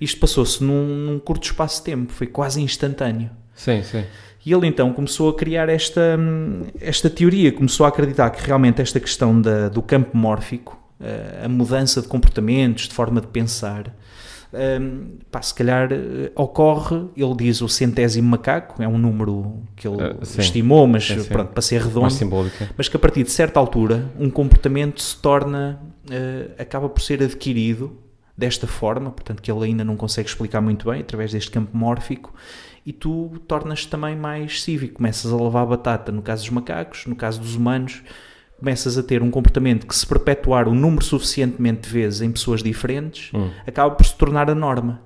[0.00, 3.30] Isto passou-se num, num curto espaço de tempo, foi quase instantâneo.
[3.54, 4.04] Sim, sim.
[4.46, 8.80] E ele então começou a criar esta, hum, esta teoria, começou a acreditar que realmente
[8.80, 13.92] esta questão da- do campo mórfico, eh, a mudança de comportamentos, de forma de pensar,
[14.80, 19.88] hum, pá, se calhar eh, ocorre, ele diz o centésimo macaco, é um número que
[19.88, 20.40] ele sim.
[20.40, 21.24] estimou, mas sim.
[21.24, 22.70] pronto, para ser redondo, Mais simbólica.
[22.76, 27.20] mas que a partir de certa altura um comportamento se torna, eh, acaba por ser
[27.20, 27.98] adquirido
[28.38, 32.32] desta forma, portanto que ele ainda não consegue explicar muito bem, através deste campo mórfico,
[32.86, 37.04] e tu tornas-te também mais cívico, começas a lavar a batata, no caso dos macacos,
[37.06, 38.00] no caso dos humanos,
[38.58, 42.62] começas a ter um comportamento que se perpetuar um número suficientemente de vezes em pessoas
[42.62, 43.50] diferentes, Hum.
[43.66, 45.02] acaba por se tornar a norma.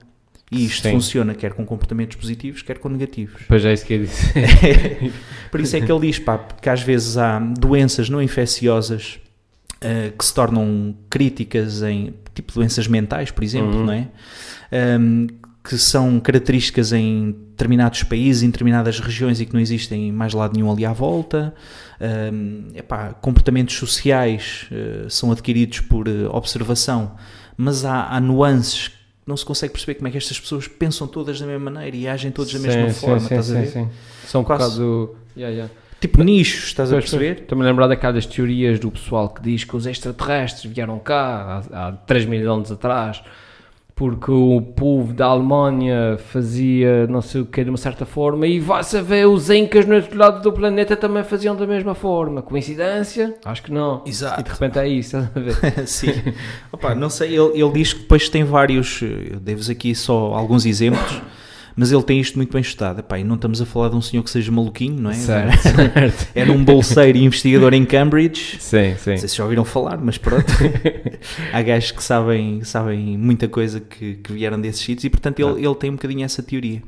[0.52, 0.92] E isto Sim.
[0.94, 3.40] funciona quer com comportamentos positivos, quer com negativos.
[3.48, 4.32] Pois é isso que eu disse.
[5.50, 9.20] Por isso é que ele diz pá, que às vezes há doenças não infecciosas
[9.80, 13.86] eh, que se tornam críticas em tipo doenças mentais, por exemplo, Uhum.
[13.86, 14.08] não é?
[14.72, 15.26] Ahm,
[15.70, 20.33] que são características em determinados países, em determinadas regiões e que não existem em mais
[20.33, 21.54] lado nenhum ali à volta.
[22.74, 27.14] Epá, comportamentos sociais eh, são adquiridos por eh, observação,
[27.56, 28.94] mas há, há nuances que
[29.26, 32.09] não se consegue perceber como é que estas pessoas pensam todas da mesma maneira e
[32.09, 33.66] agem todas da mesma Sim, forma, sim, estás sim, a ver?
[33.68, 33.88] sim.
[34.26, 35.16] São um Quase- bocado.
[35.37, 35.74] Yeah, yeah.
[36.00, 37.42] Tipo nichos, estás a perceber?
[37.42, 41.88] Estou-me a lembrar daquelas teorias do pessoal que diz que os extraterrestres vieram cá há,
[41.88, 43.22] há 3 mil anos atrás
[44.00, 48.58] porque o povo da Alemanha fazia não sei o que de uma certa forma e
[48.58, 52.40] vai-se a ver os incas no outro lado do planeta também faziam da mesma forma.
[52.40, 53.34] Coincidência?
[53.44, 54.02] Acho que não.
[54.06, 54.40] Exato.
[54.40, 55.54] E de repente é isso, estás a ver?
[55.86, 56.14] Sim.
[56.72, 60.64] Opa, não sei, ele, ele diz que depois tem vários, eu devo-vos aqui só alguns
[60.64, 61.20] exemplos,
[61.80, 62.98] mas ele tem isto muito bem estudado.
[62.98, 65.14] Epá, e não estamos a falar de um senhor que seja maluquinho, não é?
[65.14, 66.28] Certo, certo.
[66.44, 68.58] De um bolseiro e investigador em Cambridge.
[68.60, 69.12] Sim, sim.
[69.12, 70.52] Não sei se já ouviram falar, mas pronto.
[71.50, 75.64] Há gajos que sabem, sabem muita coisa que, que vieram desses sítios e, portanto, ele,
[75.64, 76.82] ele tem um bocadinho essa teoria.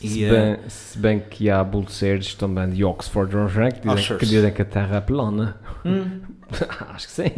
[0.00, 4.26] Se eh, bem, se bem que há bolseiros também de Oxford Oxford que dizem, que
[4.26, 5.56] dizem que a Terra é plana.
[5.84, 6.20] hum,
[6.90, 7.32] Acho que sim.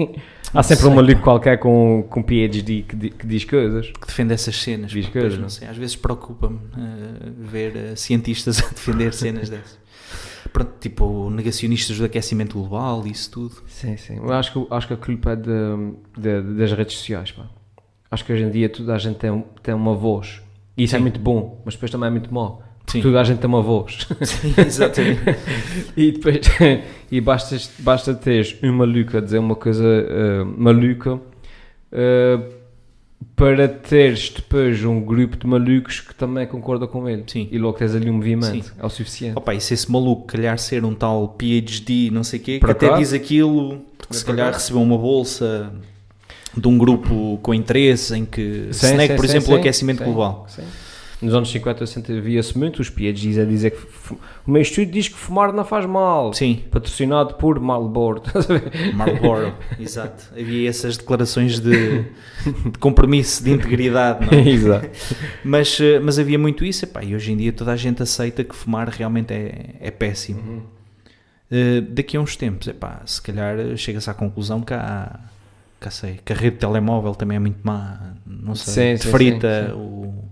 [0.52, 3.90] Não Há sempre um maluco qualquer com, com PhD que, di- que diz coisas.
[3.90, 4.90] que defende essas cenas.
[4.90, 5.38] Diz coisas.
[5.38, 9.78] não sei, às vezes preocupa-me eh, ver eh, cientistas a defender cenas dessas.
[10.52, 13.54] Pronto, tipo negacionistas do aquecimento global e isso tudo.
[13.68, 14.16] Sim, sim.
[14.16, 15.50] Eu acho que, acho que a culpa é de,
[16.18, 17.30] de- das redes sociais.
[17.32, 17.46] Pá.
[18.10, 20.40] Acho que hoje em dia toda a gente tem, tem uma voz.
[20.76, 21.02] E isso é Sim.
[21.02, 22.62] muito bom, mas depois também é muito mau.
[22.86, 23.00] Sim.
[23.02, 24.06] Toda a gente tem uma voz.
[24.22, 25.20] Sim, exatamente.
[25.96, 26.40] e depois
[27.10, 31.20] e basta, basta teres um maluco a dizer uma coisa eh, maluca
[31.90, 32.38] eh,
[33.34, 37.24] para teres depois um grupo de malucos que também concorda com ele.
[37.26, 37.48] Sim.
[37.50, 38.66] E logo tens ali um movimento.
[38.66, 38.72] Sim.
[38.78, 39.36] É o suficiente.
[39.36, 42.74] Opa, e se esse maluco calhar ser um tal PhD, não sei o quê, Por
[42.74, 45.72] que até diz aquilo, porque se calhar recebeu uma bolsa
[46.56, 50.02] de um grupo com interesse em que Sim, negue, sim, por sim, exemplo, o aquecimento
[50.04, 50.46] global.
[50.48, 50.62] sim.
[51.20, 54.14] Nos anos 50 eu sempre via-se muito os PhDs a dizer que
[54.46, 56.34] o meu estudo diz que fumar não faz mal.
[56.34, 58.22] Sim, Patrocinado por Marlboro.
[58.94, 60.24] Marlboro, exato.
[60.38, 62.04] Havia essas declarações de,
[62.70, 64.46] de compromisso, de integridade, não é?
[64.46, 64.90] Exato.
[65.42, 68.44] Mas, eh, mas havia muito isso, epá, e hoje em dia toda a gente aceita
[68.44, 70.64] que fumar realmente é, é péssimo.
[71.50, 75.18] Uh, daqui a uns tempos, epá, se calhar chega-se à conclusão que há,
[75.80, 79.10] que, sei, que a rede de telemóvel também é muito má, não sei, Sim, sim,
[79.10, 80.24] frita sim, o,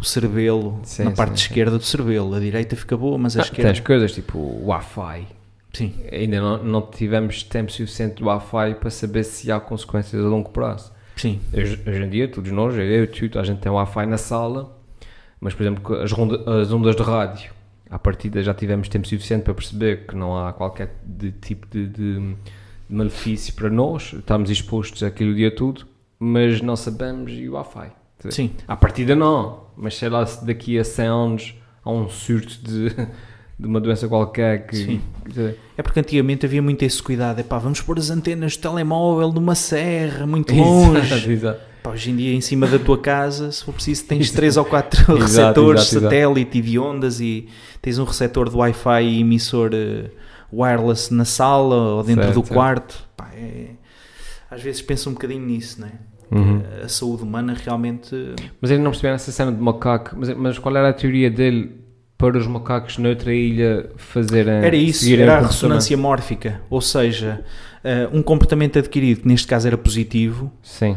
[0.00, 3.72] o cerebelo na parte esquerda do cerebelo, a direita fica boa, mas a Ah, esquerda...
[3.72, 5.26] tens coisas tipo Wi-Fi.
[5.72, 10.28] Sim, Ainda não, não tivemos tempo suficiente do Wi-Fi para saber se há consequências a
[10.28, 10.92] longo prazo.
[11.16, 14.76] sim, Hoje, hoje em dia, todos nós, eu, tu, a gente tem Wi-Fi na sala,
[15.40, 17.52] mas, por exemplo, as, ronda- as ondas de rádio,
[17.90, 21.86] à partida já tivemos tempo suficiente para perceber que não há qualquer de tipo de-
[21.88, 22.36] de
[22.92, 25.86] malefício para nós, estamos expostos àquilo o dia todo,
[26.18, 27.90] mas não sabemos e o Wi-Fi.
[28.30, 28.50] sim.
[28.68, 32.90] À partida não, mas sei lá se daqui a 100 anos há um surto de,
[33.58, 34.76] de uma doença qualquer que...
[34.76, 35.00] Sim.
[35.76, 39.54] É porque antigamente havia muito esse cuidado, epá, vamos pôr as antenas de telemóvel numa
[39.54, 40.98] serra, muito longe.
[40.98, 41.60] Exato, exato.
[41.82, 44.64] Pá, hoje em dia, em cima da tua casa, se for preciso, tens três ou
[44.64, 46.04] quatro receptores exato, exato.
[46.04, 47.48] satélite e de ondas e
[47.80, 50.04] tens um receptor de Wi-Fi e emissor eh,
[50.52, 53.08] wireless na sala ou dentro Certo, do quarto.
[53.16, 53.70] Pá, é-
[54.50, 55.92] Às vezes penso um bocadinho nisso, né?
[56.30, 56.62] Uhum.
[56.84, 58.14] A saúde humana realmente.
[58.60, 60.14] Mas ele não percebeu essa cena de macaco.
[60.18, 61.82] Mas, mas qual era a teoria dele
[62.22, 64.54] para os macacos noutra ilha fazerem.
[64.54, 66.60] Era isso, era a ressonância mórfica.
[66.70, 67.44] Ou seja,
[67.82, 70.96] eh, um comportamento adquirido, que neste caso era positivo, Sim.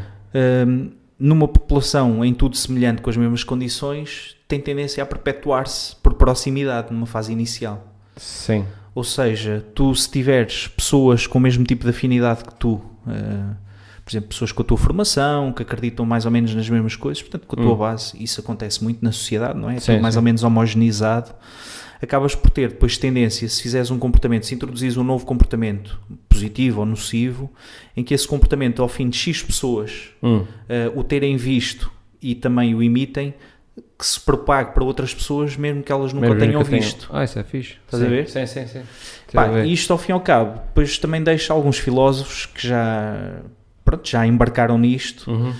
[0.67, 6.13] hum, numa população em tudo semelhante com as mesmas condições, tem tendência a perpetuar-se por
[6.13, 7.91] proximidade numa fase inicial.
[8.15, 8.63] Sim.
[8.95, 13.53] Ou seja, tu se tiveres pessoas com o mesmo tipo de afinidade que tu, eh,
[14.05, 17.21] por exemplo, pessoas com a tua formação, que acreditam mais ou menos nas mesmas coisas,
[17.21, 17.77] portanto, com a tua Hum.
[17.77, 19.79] base, isso acontece muito na sociedade, não é?
[19.81, 20.19] Sim, Tudo mais sim.
[20.19, 21.31] ou menos homogeneizado.
[22.01, 26.79] Acabas por ter depois tendência, se fizeres um comportamento, se introduzires um novo comportamento, positivo
[26.81, 27.51] ou nocivo,
[27.97, 30.45] em que esse comportamento, ao fim de X pessoas, Hum.
[30.69, 33.33] eh, o terem visto e também o imitem,
[33.97, 37.09] que se propague para outras pessoas, mesmo que elas nunca Mesmo tenham tenha- visto.
[37.11, 37.75] Ah, isso é fixe.
[37.85, 38.11] Estás a Sim.
[38.11, 38.29] ver?
[38.29, 38.81] Sim, sim, sim.
[39.33, 39.65] Pá, a ver.
[39.65, 43.39] e isto ao fim e ao cabo, depois também deixa alguns filósofos que já,
[43.85, 45.53] pronto, já embarcaram nisto, Uhum.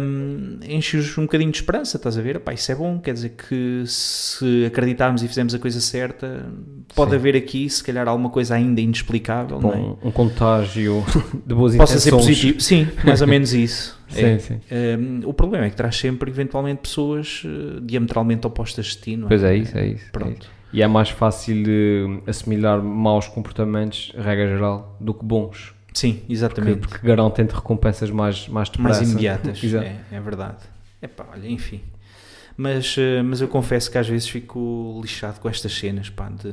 [0.00, 2.38] hum, enche-os um bocadinho de esperança, estás a ver?
[2.40, 6.46] Pá, isso é bom, quer dizer que se acreditarmos e fizermos a coisa certa,
[6.94, 7.16] pode Sim.
[7.16, 9.76] haver aqui, se calhar, alguma coisa ainda inexplicável, não é?
[9.76, 11.04] Um, um contágio
[11.44, 12.36] de boas Possa ser intenções.
[12.38, 14.02] positivo, sim, mais ou menos isso.
[14.16, 14.38] É.
[14.38, 14.60] sim.
[14.70, 19.26] Hum, o problema é que traz sempre, eventualmente, pessoas eh, diametralmente opostas de ti, não
[19.26, 19.28] é?
[19.28, 20.04] Pois é isso, é isso.
[20.06, 20.42] é Pronto.
[20.42, 20.50] isso.
[20.72, 25.73] E é mais fácil de assimilar maus comportamentos, regra geral, do que bons.
[25.94, 26.78] Sim, Porque, exatamente.
[26.88, 29.00] porque garantem-te recompensas mais, mais depressa.
[29.00, 29.60] mais imediatas.
[29.74, 30.58] É, é verdade.
[31.00, 31.80] Epá, olha, enfim.
[32.56, 36.52] Mas, eh, mas eu confesso que às vezes fico lixado com estas cenas, pá, de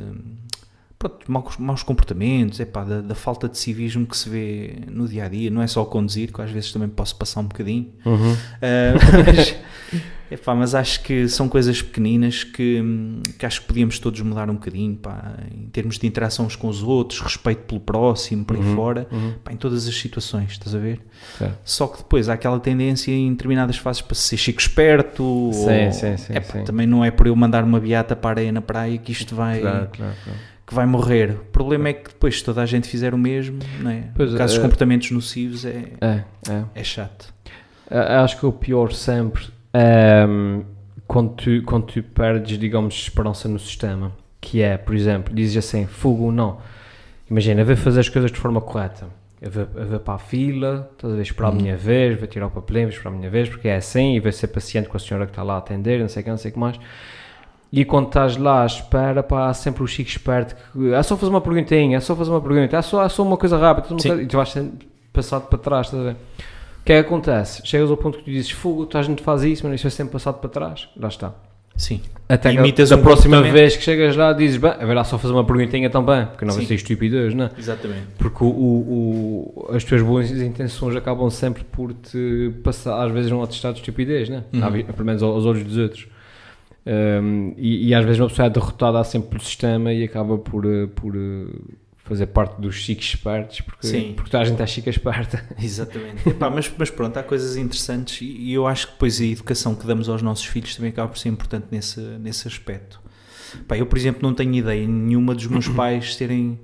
[0.97, 5.25] pronto, maus, maus comportamentos, epá, da, da falta de civismo que se vê no dia
[5.25, 5.49] a dia.
[5.49, 7.89] Não é só conduzir, que às vezes também posso passar um bocadinho.
[8.05, 8.35] Uhum.
[8.61, 8.93] Ah,
[9.25, 9.55] mas,
[10.31, 12.81] epá, mas acho que são coisas pequeninas que,
[13.37, 16.67] que acho que podíamos todos mudar um bocadinho, pá, em termos de interação uns com
[16.67, 19.33] os outros, respeito pelo próximo, por aí Uhum, fora, uhum.
[19.43, 21.01] pá, em todas as situações, estás a ver?
[21.37, 21.57] Certo.
[21.65, 25.51] Só que depois há aquela tendência em determinadas fases para ser chico esperto.
[25.53, 26.63] Sim, ou, sim, sim, epá, sim.
[26.63, 29.35] Também não é por eu mandar uma beata para a areia na praia que isto
[29.35, 30.39] vai, Claro, claro, claro.
[30.65, 31.31] que vai morrer.
[31.31, 34.03] O problema é que depois se toda a gente fizer o mesmo, não é?
[34.15, 34.63] Pois, no caso dos é.
[34.63, 36.63] comportamentos nocivos é, É, é.
[36.75, 37.33] é chato.
[37.89, 39.43] Acho que o pior sempre
[40.27, 40.63] hum,
[41.07, 44.11] quando, tu, quando tu perdes, digamos, esperança no sistema.
[44.39, 46.57] Que é, por exemplo, dizes assim, fogo, não.
[47.29, 49.07] Imagina, vou fazer as coisas de forma correta.
[49.41, 52.27] Eu vou, eu vou para a fila, estás a ver, esperar a minha vez, vou
[52.27, 54.87] tirar o papelinho, vou esperar a minha vez, porque é assim, e vou ser paciente
[54.89, 56.53] com a senhora que está lá a atender, não sei o que, não sei o
[56.53, 56.79] que mais.
[57.71, 61.15] E quando estás lá à espera, pá, há sempre o chico esperto que é só
[61.15, 63.87] fazer uma perguntinha, é só fazer uma pergunta, é só, é só uma coisa rápida,
[63.89, 64.73] uma coisa- e tu vais sendo
[65.13, 66.15] passado para trás, estás a ver?
[66.81, 67.61] O que é que acontece?
[67.65, 69.89] Chegas ao ponto que tu dizes, fogo, tu a gente faz isso, mas isso é
[69.89, 70.89] sempre passado para trás.
[70.97, 71.33] Lá está.
[71.75, 72.01] Sim.
[72.27, 75.33] Até Imitas da um próxima vez que chegas lá, dizes, bem, é lá só fazer
[75.33, 77.49] uma perguntinha também, porque não vai ser estupidez, não é?
[77.57, 78.07] Exatamente.
[78.17, 83.41] Porque o, o- as tuas boas intenções acabam sempre por te passar, às vezes, um
[83.41, 84.43] atestado de estupidez, né?
[84.53, 84.63] Uhum.
[84.63, 86.07] À vi- Pelo menos aos olhos dos outros.
[86.85, 90.65] Um, e, e às vezes uma pessoa é derrotada sempre pelo sistema e acaba por,
[90.65, 91.45] eh, por eh,
[92.11, 94.13] fazer parte dos chiques espertos, porque, Sim.
[94.15, 95.43] porque toda a gente é chica esperta.
[95.57, 96.27] Exatamente.
[96.27, 99.87] Epá, mas, mas pronto, há coisas interessantes e, eu acho que depois a educação que
[99.87, 102.99] damos aos nossos filhos também acaba por ser importante nesse, nesse aspecto.
[103.67, 106.59] Pá, eu, por exemplo, não tenho ideia nenhuma dos meus pais serem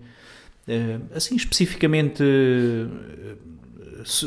[0.68, 3.36] eh, assim especificamente eh,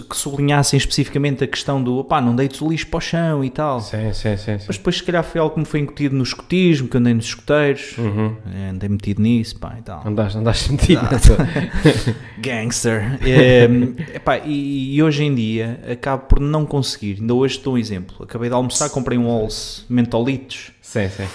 [0.09, 3.51] que sublinhassem especificamente a questão do opá, não deites o lixo para o chão e
[3.51, 3.81] tal.
[3.81, 4.59] Sim, sim, sim.
[4.59, 4.65] sim.
[4.67, 7.27] Mas depois, se calhar, foi algo que me foi incutido no escotismo, que andei nos
[7.27, 8.37] escoteiros, Uhum.
[8.55, 10.03] eh, andei metido nisso, pá, e tal.
[10.07, 11.37] Andaste, andaste metido nessa.
[12.39, 13.19] Gangster.
[13.27, 17.19] Ehm, epá, e, e hoje em dia acabo por não conseguir.
[17.21, 18.17] Ainda hoje dou um exemplo.
[18.23, 21.27] Acabei de almoçar, comprei um Halls mentolitos Sim, sim.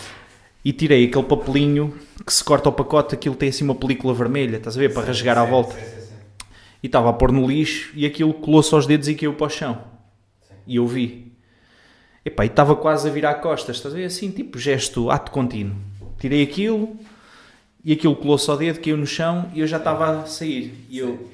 [0.64, 1.94] e tirei aquele papelinho
[2.26, 5.06] que se corta o pacote, aquilo tem assim uma película vermelha, estás a ver, para
[5.08, 5.76] rasgar à volta.
[6.86, 9.50] E estava a pôr no lixo e aquilo colou-se aos dedos e caiu para o
[9.50, 9.82] chão.
[10.68, 11.32] E eu vi.
[12.24, 14.06] Epá, e estava quase a virar costas, estás a ver?
[14.06, 15.76] Assim, tipo gesto, ato contínuo.
[16.20, 16.96] Tirei aquilo
[17.84, 20.86] e aquilo colou-se ao dedo, caiu no chão e eu já estava a sair.
[20.88, 21.28] E eu,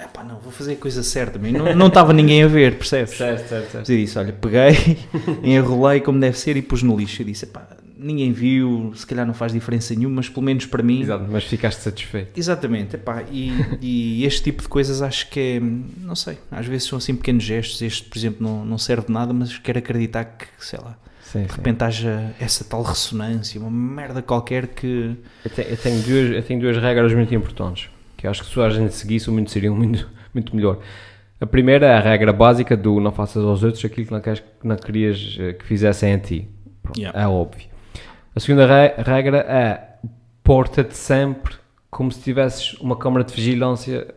[0.00, 1.40] epá, não, vou fazer a coisa certa.
[1.40, 3.16] mas Não, não estava ninguém a ver, percebes?
[3.16, 3.90] Certo, certo, certo.
[3.90, 4.96] Eu disse, olha, peguei,
[5.42, 7.20] enrolei como deve ser e pus no lixo.
[7.20, 7.66] Eu disse, epá,
[8.04, 11.00] ninguém viu, se calhar não faz diferença nenhuma, mas pelo menos para mim...
[11.00, 12.38] Exato, mas ficaste satisfeito.
[12.38, 16.86] Exatamente, epá, e, e este tipo de coisas acho que é, não sei, às vezes
[16.86, 20.24] são assim pequenos gestos, este por exemplo não, não serve de nada, mas quero acreditar
[20.24, 21.56] que, sei lá, Sim, de sim.
[21.56, 25.16] repente haja essa tal ressonância, uma merda qualquer que...
[25.44, 27.88] Eu tenho, eu tenho duas, eu tenho duas regras muito importantes,
[28.18, 30.78] que acho que se a gente seguisse, o mundo seria muito, muito melhor.
[31.40, 34.40] A primeira é a regra básica do não faças aos outros aquilo que não, queres,
[34.40, 36.48] que não querias eh, que fizessem a ti.
[36.82, 37.18] Pronto, Yeah.
[37.18, 37.73] É óbvio.
[38.34, 39.80] A segunda re- regra é
[40.42, 41.54] porta-te sempre
[41.90, 44.08] como se tivesses uma câmara de vigilância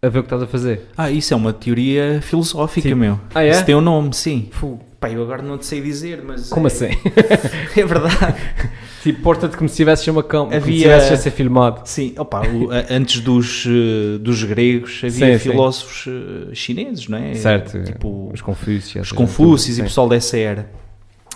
[0.00, 0.86] a ver o que estás a fazer.
[0.96, 3.20] Ah, isso é uma teoria filosófica, Tipo, meu.
[3.34, 3.50] ah, é?
[3.50, 4.48] Isso tem um nome, sim.
[4.52, 6.48] Fu, Pá, eu agora não te sei dizer, mas...
[6.48, 6.86] Como é, assim?
[7.76, 8.36] É verdade.
[9.02, 11.80] tipo, porta-te como se tivesses uma câmara, como se Havia- estivesses a ser filmado.
[11.84, 15.50] Sim, opa, o- antes dos, eh, dos gregos havia Sim, sim.
[15.50, 17.34] filósofos eh, chineses, não é?
[17.34, 19.06] certo, Tipo, os Confúcios.
[19.06, 20.70] os Confúcios e toda, pessoal dessa era,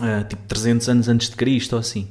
[0.01, 2.09] ah, tipo 300 anos antes de Cristo ou assim.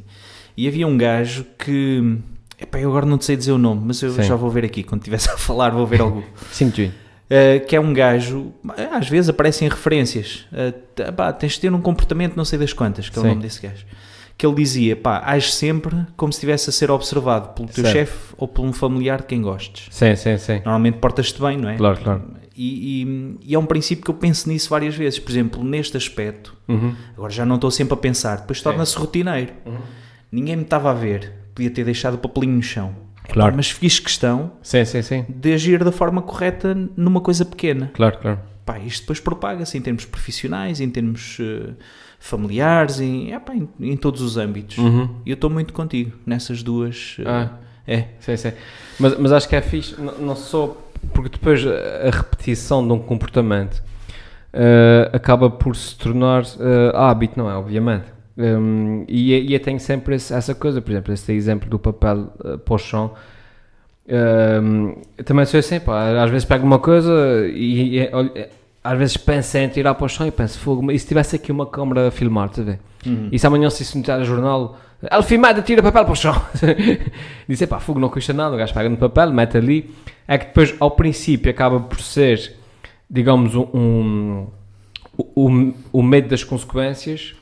[0.58, 2.17] E havia um gajo que,
[2.60, 4.24] epá, eu agora não sei dizer o nome, mas eu Sim.
[4.24, 6.24] já vou ver aqui, quando estivesse a falar vou ver algo.
[6.52, 6.91] Sim, Sim,
[7.26, 8.54] Uh, que é um gajo,
[8.91, 13.10] às vezes aparecem referências, uh, pá, tens de ter um comportamento não sei das quantas,
[13.10, 13.30] que é o Sim.
[13.30, 13.84] nome desse gajo.
[14.38, 17.95] Que ele dizia, pá, age sempre como se estivesse a ser observado pelo teu Certo.
[17.95, 19.88] chefe ou por um familiar de quem gostes.
[19.89, 20.58] sim, sim, sim.
[20.58, 21.78] Normalmente portas-te bem, não é?
[21.78, 22.21] Claro, claro.
[22.58, 25.20] E, e- e é um princípio que eu penso nisso várias vezes.
[25.20, 26.96] Por exemplo, neste aspecto, Uhum.
[27.18, 29.52] agora já não estou sempre a pensar, depois torna-se rotineiro.
[30.32, 32.96] Ninguém me estava a ver, podia ter deixado o papelinho no chão.
[33.30, 33.56] Claro.
[33.56, 35.26] Mas fiz questão Sim, sim, sim.
[35.28, 37.89] de agir da forma correta numa coisa pequena.
[37.94, 38.39] Claro, claro.
[38.65, 41.74] Pá, isto depois propaga-se em termos profissionais, em termos eh,
[42.20, 44.78] familiares, em, é, pá, em, em todos os âmbitos.
[44.78, 45.10] Uhum.
[45.26, 47.18] E eu estou muito contigo nessas duas.
[47.20, 47.50] eh, Ah.
[47.88, 48.52] É, Sim, sim.
[49.00, 50.76] Mas, mas acho que é fixe, não, não só
[51.13, 53.82] porque depois a repetição de um comportamento
[54.54, 57.56] eh, acaba por se tornar eh, hábito, não é?
[57.56, 58.06] Obviamente.
[58.38, 62.28] Um, e, e eu tenho sempre esse- essa coisa, por exemplo, esse exemplo do papel
[62.44, 63.13] uh, para o chão.
[64.08, 67.12] Um, eu também sou assim, pá, às vezes pego uma coisa
[67.48, 68.10] e, e
[68.84, 71.52] às vezes penso em tirar para o chão e penso, fogo, e se tivesse aqui
[71.52, 72.78] uma câmara a filmar, estás a
[73.10, 73.30] ver?
[73.32, 76.36] E se amanhã se isso notar no jornal, ela filmada tira papel para o chão.
[77.48, 79.91] Disse, pá, fogo não custa nada, o gajo pega no papel, mete ali.
[80.28, 82.56] É que depois, ao princípio, acaba por ser,
[83.10, 84.48] digamos, um, um,
[85.18, 87.36] o, o medo das consequências,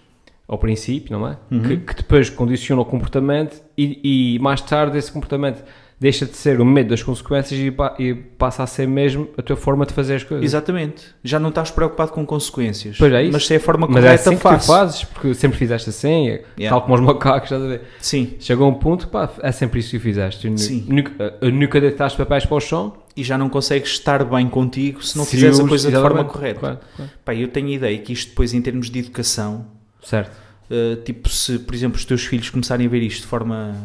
[0.47, 1.38] ao princípio, não é?
[1.62, 5.63] Que, que depois condiciona o comportamento e, e mais tarde esse comportamento
[6.04, 9.56] deixa de ser o medo das consequências e, e passa a ser mesmo a tua
[9.56, 10.44] forma de fazer as coisas.
[10.46, 11.06] exatamente.
[11.24, 12.98] Já não estás preocupado com consequências.
[12.98, 13.32] Pois é isso.
[13.34, 14.66] Mas se é a forma Mas é correta, assim que faço.
[14.68, 16.26] tu fazes, porque sempre fizeste assim,
[16.58, 16.70] Yeah.
[16.70, 17.82] tal como os macacos, estás a ver?
[18.00, 18.34] Sim.
[18.39, 20.50] Chegou um ponto, pá, é sempre isso que fizeste.
[20.50, 20.86] Nu- Sim.
[20.88, 22.94] Nunca, uh, nunca deitaste papéis para o chão.
[23.16, 26.24] E já não consegues estar bem contigo se não se fizeres a coisa de forma
[26.26, 26.60] correta.
[26.60, 27.12] Claro, claro.
[27.24, 29.66] Pá, eu tenho a ideia que isto depois, em termos de educação,
[30.04, 30.32] Certo.
[30.70, 33.76] Uh, tipo, se por exemplo os teus filhos começarem a ver isto de forma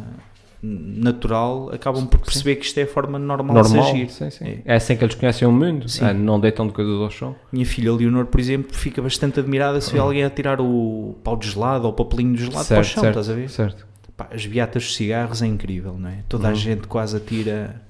[0.61, 3.81] natural, acabam por perceber que isto é a forma normal, Normal.
[3.81, 4.09] de se agir.
[4.09, 4.45] Sim, sim.
[4.65, 4.73] É.
[4.73, 4.75] É.
[4.75, 5.87] assim que eles conhecem o mundo.
[5.87, 6.05] Sim.
[6.05, 7.35] É, não deitam de coisas ao chão.
[7.51, 11.37] Minha filha Leonor, por exemplo, fica bastante admirada se vê alguém a tirar o pau
[11.37, 13.49] de gelado ou o papelinho de gelado para o chão, certo, estás a ver?
[13.49, 13.87] certo.
[14.17, 16.19] Pá, as beatas dos cigarros é incrível, não é?
[16.27, 16.55] Toda a Uhum.
[16.55, 17.81] gente quase atira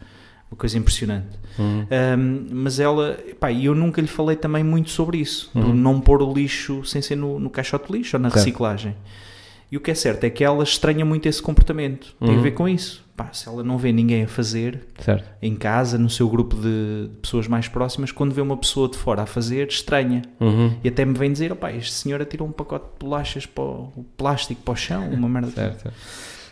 [0.51, 1.27] uma coisa impressionante.
[1.57, 1.85] Uhum.
[2.17, 5.73] Um, mas ela, pá, e eu nunca lhe falei também muito sobre isso, Uhum.
[5.73, 8.45] não pôr o lixo sem ser no, no caixote de lixo ou na Certo.
[8.45, 8.95] reciclagem.
[9.71, 12.15] E o que é certo é que ela estranha muito esse comportamento.
[12.19, 12.41] Tem a Uhum.
[12.41, 13.07] ver com isso.
[13.15, 15.29] Pá, se ela não vê ninguém a fazer Certo.
[15.41, 19.23] em casa, no seu grupo de pessoas mais próximas, quando vê uma pessoa de fora
[19.23, 20.21] a fazer, estranha.
[20.39, 20.73] Uhum.
[20.83, 24.05] E até me vem dizer: opá, este senhor atirou um pacote de bolachas para o
[24.17, 25.51] plástico para o chão, uma merda.
[25.51, 25.91] Certo.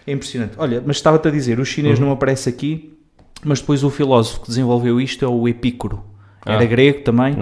[0.05, 0.53] É impressionante.
[0.57, 2.07] Olha, mas estava-te a dizer: o chinês Uhum.
[2.07, 2.97] não aparece aqui,
[3.45, 6.03] mas depois o filósofo que desenvolveu isto é o Epícoro.
[6.45, 6.65] Era Ah.
[6.65, 7.33] grego também.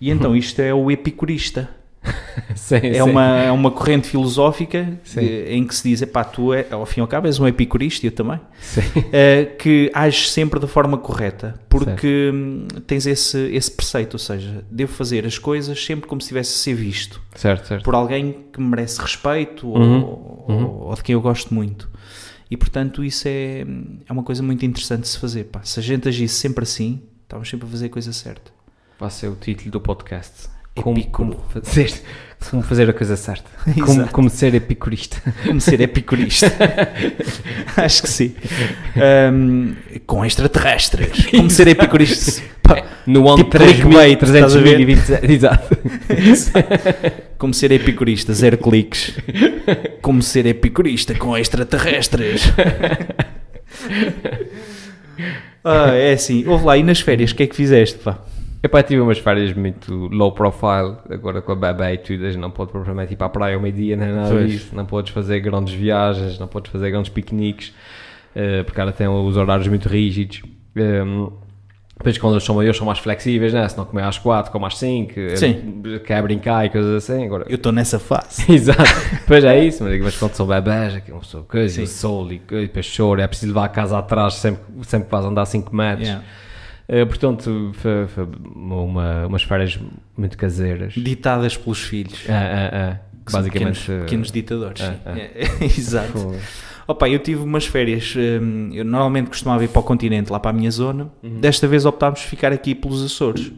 [0.00, 1.70] E então isto é o epicurista.
[2.54, 3.00] sim, É sim.
[3.02, 5.20] uma, é uma corrente filosófica Sim.
[5.20, 7.46] eh, em que se diz: epá, tu é, ao fim e ao cabo és um
[7.46, 8.38] epicurista, eu também,
[9.12, 14.64] eh, que age sempre da forma correta, porque hum, tens esse, esse preceito, ou seja,
[14.70, 17.84] devo fazer as coisas sempre como se estivesse a ser visto Certo, certo.
[17.84, 20.64] por alguém que me merece respeito ou, Uhum, ou- uhum.
[20.88, 21.88] ou de quem eu gosto muito.
[22.50, 23.64] E portanto, isso é,
[24.06, 25.44] é uma coisa muito interessante de se fazer.
[25.44, 25.60] Pá.
[25.64, 28.52] Se a gente agisse sempre assim, estávamos sempre a fazer a coisa certa.
[29.00, 30.48] Vai ser o título do podcast.
[30.74, 31.92] Como, como fazer,
[32.50, 33.48] como fazer a coisa certa.
[33.80, 35.16] Como, como ser epicurista.
[35.46, 36.52] Como ser epicurista.
[37.76, 38.34] Acho que sim.
[38.96, 39.74] Ahm,
[40.06, 41.26] com extraterrestres.
[41.32, 42.42] Como ser epicurista.
[42.62, 44.76] Pá, No ano Tipo clickbait, estás a ver?
[44.76, 45.32] 3327.
[45.32, 45.78] Exato.
[47.38, 49.14] Como ser epicurista, zero cliques.
[50.02, 52.52] Como ser epicurista com extraterrestres.
[55.64, 56.46] ah, é assim.
[56.46, 58.18] Ouve lá, e nas férias, o que é que fizeste, pá?
[58.64, 62.72] Epá, tive umas férias muito low profile, agora com a bebê e tudo, não pode
[62.72, 64.50] propriamente ir para a praia ao meio-dia, nem nada Pois.
[64.50, 67.74] disso, não podes fazer grandes viagens, não podes fazer grandes piqueniques,
[68.34, 70.40] eh, porque ela tem os horários muito rígidos.
[70.74, 71.30] Um,
[71.94, 73.68] depois quando eles são maiores são mais flexíveis, né?
[73.68, 75.82] se não comer às 4, como às 5, Sim.
[76.06, 77.44] quer brincar e coisas assim, agora...
[77.46, 78.44] Eu estou nessa fase.
[78.50, 81.82] Exato, depois é isso, mas, quando são bebés, aquilo são coisa, Sim.
[81.82, 85.26] o sol e, e depois é preciso levar a casa atrás sempre, sempre que vais
[85.26, 86.08] andar 5 metros.
[86.08, 86.24] Yeah.
[86.86, 89.78] Eh, portanto, foi, foi uma, umas férias
[90.16, 90.92] muito caseiras.
[90.94, 92.28] Ditadas pelos filhos.
[92.28, 93.00] É, é, é.
[93.24, 93.80] que são Basicamente.
[93.80, 94.80] pequenos, pequenos ditadores.
[94.82, 94.98] é, sim.
[95.06, 95.20] é.
[95.44, 96.34] É, Exato.
[96.86, 100.50] Opa, eu tive umas férias, hum, eu normalmente costumava ir para o continente, lá para
[100.50, 101.40] a minha zona, Uhum.
[101.40, 103.50] desta vez optámos por ficar aqui pelos Açores.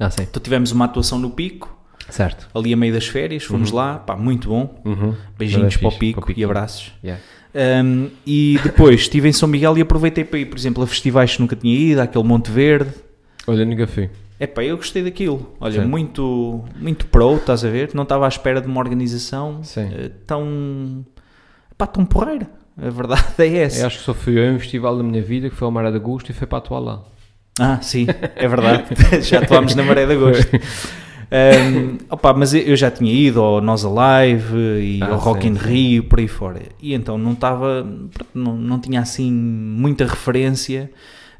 [0.00, 0.24] Ah, sim.
[0.24, 1.72] Então tivemos uma atuação no Pico,
[2.08, 2.48] Certo.
[2.52, 5.14] ali a meio das férias, fomos lá, pá, muito bom, Uhum.
[5.38, 6.40] beijinhos para o Pico, para o Pico.
[6.40, 6.92] e abraços.
[7.04, 7.22] Yeah.
[7.54, 11.34] Hum, e depois estive em São Miguel e aproveitei para ir, por exemplo, a festivais
[11.34, 12.90] que nunca tinha ido, aquele Monte Verde.
[13.46, 14.08] Olha, nunca fui.
[14.40, 15.54] Epá, eu gostei daquilo.
[15.60, 15.88] Olha, Sim.
[15.88, 17.90] muito, muito pro, estás a ver?
[17.94, 21.04] Não estava à espera de uma organização eh, tão,
[21.76, 22.48] pá, tão porreira.
[22.76, 23.82] A verdade é essa.
[23.82, 25.70] Eu acho que só fui eu em um festival da minha vida que foi ao
[25.70, 27.04] Maré de Agosto e foi para atuar lá.
[27.60, 28.84] Ah, sim, é verdade.
[29.22, 30.50] já atuámos na Maré de Agosto.
[31.30, 35.54] Um, opa, mas eu- já tinha ido ao Nós Alive e Ah, ao Rock in.
[35.54, 36.60] Rio, por aí fora.
[36.80, 37.86] E então não estava,
[38.34, 40.90] não, não tinha assim muita referência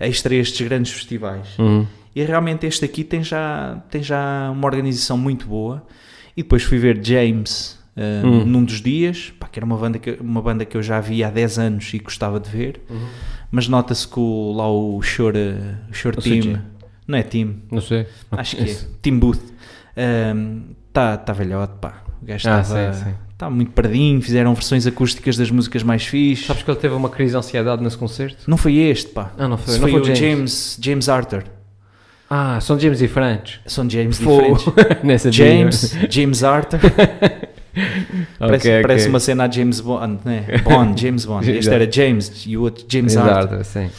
[0.01, 1.47] extra a estes grandes festivais.
[1.59, 1.87] Uhum.
[2.15, 5.83] E realmente este aqui tem já, tem já uma organização muito boa.
[6.37, 8.45] E depois fui ver James uh, Hum.
[8.47, 11.23] num dos dias, pá, que era uma banda que, uma banda que eu já vi
[11.23, 12.81] há 10 anos e gostava de ver.
[13.51, 15.39] Mas nota-se que o, lá o Shore,
[16.17, 16.59] o Team.
[17.13, 18.07] Não é Team, Não sei.
[18.33, 19.41] acho que é, Team Booth,
[20.89, 22.03] está tá velhote, pá.
[22.21, 23.15] O gajo Ah, estava sim, sim.
[23.37, 26.47] tá muito perdinho, fizeram versões acústicas das músicas mais fixes.
[26.47, 28.45] Sabes que ele teve uma crise de ansiedade nesse concerto?
[28.47, 29.33] Não foi este, pá.
[29.39, 29.75] Ah, não foi.
[29.75, 30.19] Não foi, foi o James.
[30.21, 31.45] James, James Arthur.
[32.31, 33.61] Ah, são James diferentes.
[33.67, 34.55] São James Fogo.
[34.57, 35.03] diferentes.
[35.05, 36.79] Nessa James, James Arthur.
[38.39, 40.45] Parece, Ok, parece uma cena a James Bond, né?
[40.63, 41.51] Bond, James Bond.
[41.51, 43.55] Este era James e o outro James James Arthur.
[43.55, 43.91] Arthur, sim.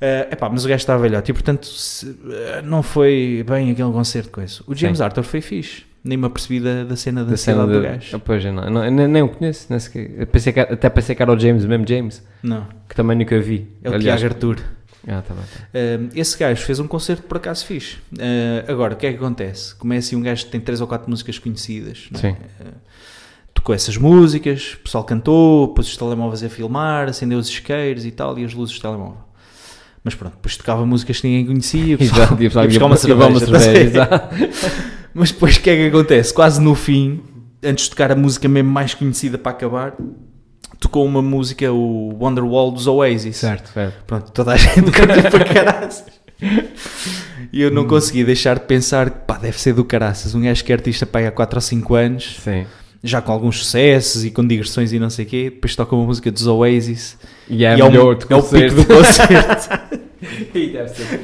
[0.00, 3.92] Eh, epá, mas o gajo estava velhote e portanto se- eh, não foi bem aquele
[3.92, 4.62] concerto de coisa.
[4.66, 5.04] O James Sim.
[5.04, 5.82] Arthur foi fixe.
[6.02, 7.80] Nem me apercebi da, da cena da Da cena do de...
[7.86, 8.18] gajo.
[8.20, 9.66] Pois, eu não, eu não- eu nem, o conheço.
[9.68, 10.26] Nem sequer.
[10.28, 13.68] Pensei que, até pensei que era o James, mesmo James, Não, que também nunca vi.
[13.84, 14.58] é o Aliás- Tiago Arthur.
[15.06, 15.44] Ah, tá bem.
[15.44, 15.60] tá.
[15.74, 17.98] Eh, esse gajo fez um concerto por acaso fixe.
[18.18, 19.74] Eh, agora, o que é que acontece?
[19.74, 22.28] Como é assim um gajo que tem três ou quatro músicas conhecidas, é?
[22.28, 22.34] Eh,
[23.52, 28.10] tocou essas músicas, o pessoal cantou, pôs os telemóveis a filmar, acendeu os isqueiros e
[28.10, 29.18] tal, e as luzes do telemóvel.
[30.02, 32.68] Mas pronto, depois tocava músicas que ninguém conhecia, o pessoal Exato, e o pessoal ia
[32.68, 34.08] buscar uma cerveja.
[35.12, 36.32] Mas depois o que é que acontece?
[36.32, 37.20] Quase no fim,
[37.62, 39.94] antes de tocar a música mesmo mais conhecida para acabar,
[40.78, 43.36] tocou uma música, o Wonderwall dos Oasis.
[43.36, 44.04] Certo, certo.
[44.06, 46.04] Pronto, toda a gente cantou para caraças.
[47.52, 50.34] E eu não consegui deixar de pensar que pá, deve ser do caraças.
[50.34, 52.64] Um gajo que é artista pá, há 4 ou 5 anos, Sim.
[53.02, 56.04] Já com alguns sucessos e com digressões e não sei o quê, depois toca uma
[56.04, 57.16] música dos Oasis
[57.48, 60.00] E é e é, de é o pico do concerto.
[60.54, 61.18] E deve ser,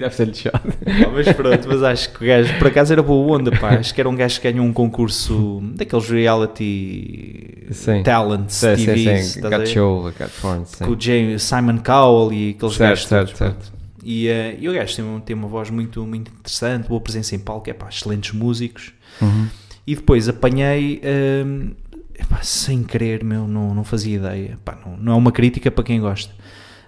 [0.00, 0.60] deve ser lixado.
[0.60, 3.76] Pá, mas pronto, mas acho que o gajo, por acaso era boa onda, pá.
[3.76, 8.02] Acho que era um gajo que ganhou um concurso daqueles reality Sim.
[8.02, 9.46] talents, Sim, sim, TVs, sim.
[9.46, 10.84] a Got show, got porn, sim.
[10.84, 13.72] com o James, Simon Cowell e aqueles Certo, gajos certo, todos, certo.
[14.02, 17.36] E, eh, e o gajo tem, um- tem uma voz muito, muito interessante, boa presença
[17.36, 18.92] em palco, é pá, excelentes músicos.
[19.22, 19.46] Uhum.
[19.86, 21.70] E depois apanhei, ehm,
[22.18, 24.52] epá, sem querer, meu, não, não fazia ideia.
[24.52, 26.32] Epá, não, não é uma crítica para quem gosta,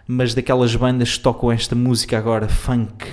[0.07, 3.07] mas daquelas bandas que tocam esta música agora, funk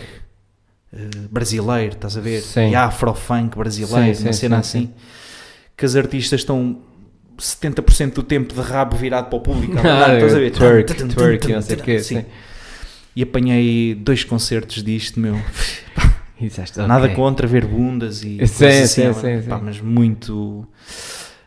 [0.94, 2.42] eh, brasileiro, estás a ver?
[2.42, 2.72] Sim.
[2.72, 4.94] E afro-funk brasileiro, Sim, uma sim, cena sim, assim,
[5.78, 6.80] que as artistas estão
[7.38, 9.76] 70% do tempo de rabo virado para o público.
[9.78, 10.52] Ah, estás a ver?
[10.52, 12.26] twerk, twerk, não sei o quê, sim.
[13.16, 15.36] E apanhei dois concertos disto, meu.
[16.40, 17.16] E disseste, Nada ok.
[17.16, 20.66] contra ver bundas e Sim, coisas sim, assim, sim, pá, mas muito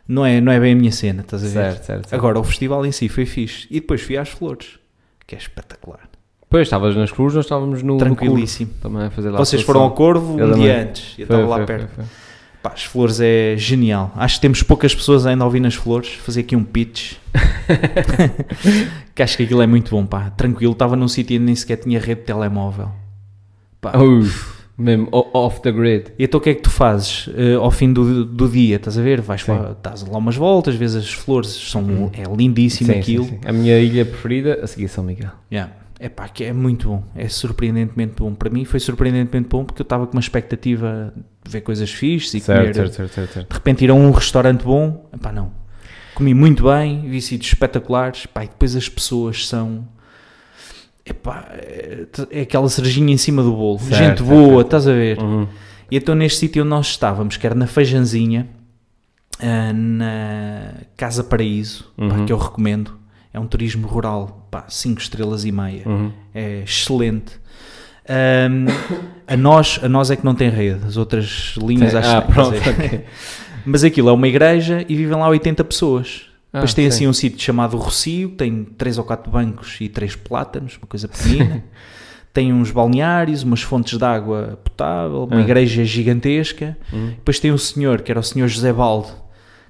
[0.07, 1.53] não é, não é bem a minha cena, estás a ver?
[1.53, 2.15] Certo, certo, certo.
[2.15, 4.79] Agora o festival em si foi fixe e depois fui às flores,
[5.27, 6.09] que é espetacular,
[6.51, 8.71] Pois, estavas nas cruzes, nós estávamos no, no tranquilíssimo.
[8.83, 10.67] também a fazer lá Vocês foram ao Corvo Eu um também.
[10.67, 11.89] dia antes, eu estava lá foi, perto.
[11.95, 12.15] foi, foi.
[12.63, 14.13] Pá, as flores é genial.
[14.15, 16.11] Acho que temos poucas pessoas ainda a ouvir nas flores.
[16.11, 17.15] Fazer aqui um pitch.
[19.15, 20.31] que acho que aquilo é muito bom, pá.
[20.31, 22.91] Tranquilo, estava num sítio e nem sequer tinha rede de telemóvel.
[23.81, 26.13] Pá, Uf, Mesmo off the grid.
[26.19, 28.77] E então o que é que tu fazes eh, ao fim do, do dia?
[28.77, 29.21] Estás a ver?
[29.21, 29.53] Vais Sim.
[29.53, 33.29] lá, estás lá umas voltas, vês as flores, são, é lindíssimo aquilo.
[33.45, 35.31] A minha ilha preferida a seguir São Miguel.
[35.51, 35.73] Yeah.
[36.01, 38.35] É pá, que é muito bom, é surpreendentemente bom.
[38.35, 41.15] Para mim foi surpreendentemente bom porque eu estava com uma expectativa
[41.45, 42.75] de ver coisas fixes e comer.
[42.75, 43.49] certo, certo, certo, certo.
[43.49, 45.53] De repente ir a um restaurante bom, epá, não.
[46.15, 49.87] Comi muito bem, vi sítios espetaculares, pá, e depois as pessoas são.
[51.05, 53.79] Epá, é, é aquela cerejinha em cima do bolo.
[53.81, 54.61] Certo, Gente boa, certo.
[54.67, 55.19] estás a ver?
[55.19, 55.47] Uhum.
[55.91, 58.47] E então neste sítio onde nós estávamos, que era na Fejanzinha,
[59.41, 62.27] ah, na Casa Paraíso, pá, Uhum.
[62.27, 62.99] que eu recomendo.
[63.35, 65.83] É um turismo rural, pá, 5 estrelas e meia.
[65.87, 66.13] Uhum.
[66.35, 67.41] É excelente.
[68.09, 68.67] Ahm,
[69.27, 71.97] a, nós, a nós é que não tem rede, as outras linhas Sim.
[71.99, 72.85] acho Ah, que pronto, quer dizer.
[72.87, 73.05] ok.
[73.65, 76.23] Mas aquilo é uma igreja e vivem lá 80 pessoas.
[76.53, 76.97] Ah, Depois tem sim.
[76.97, 80.87] assim um sítio chamado Rocio, que tem 3 ou 4 bancos e 3 plátanos, uma
[80.87, 81.65] coisa pequenina.
[82.33, 85.41] tem uns balneários, umas fontes de água potável, uma Ah.
[85.41, 86.77] igreja gigantesca.
[86.93, 87.09] Uhum.
[87.11, 89.13] Depois tem um senhor, que era o senhor José Balde,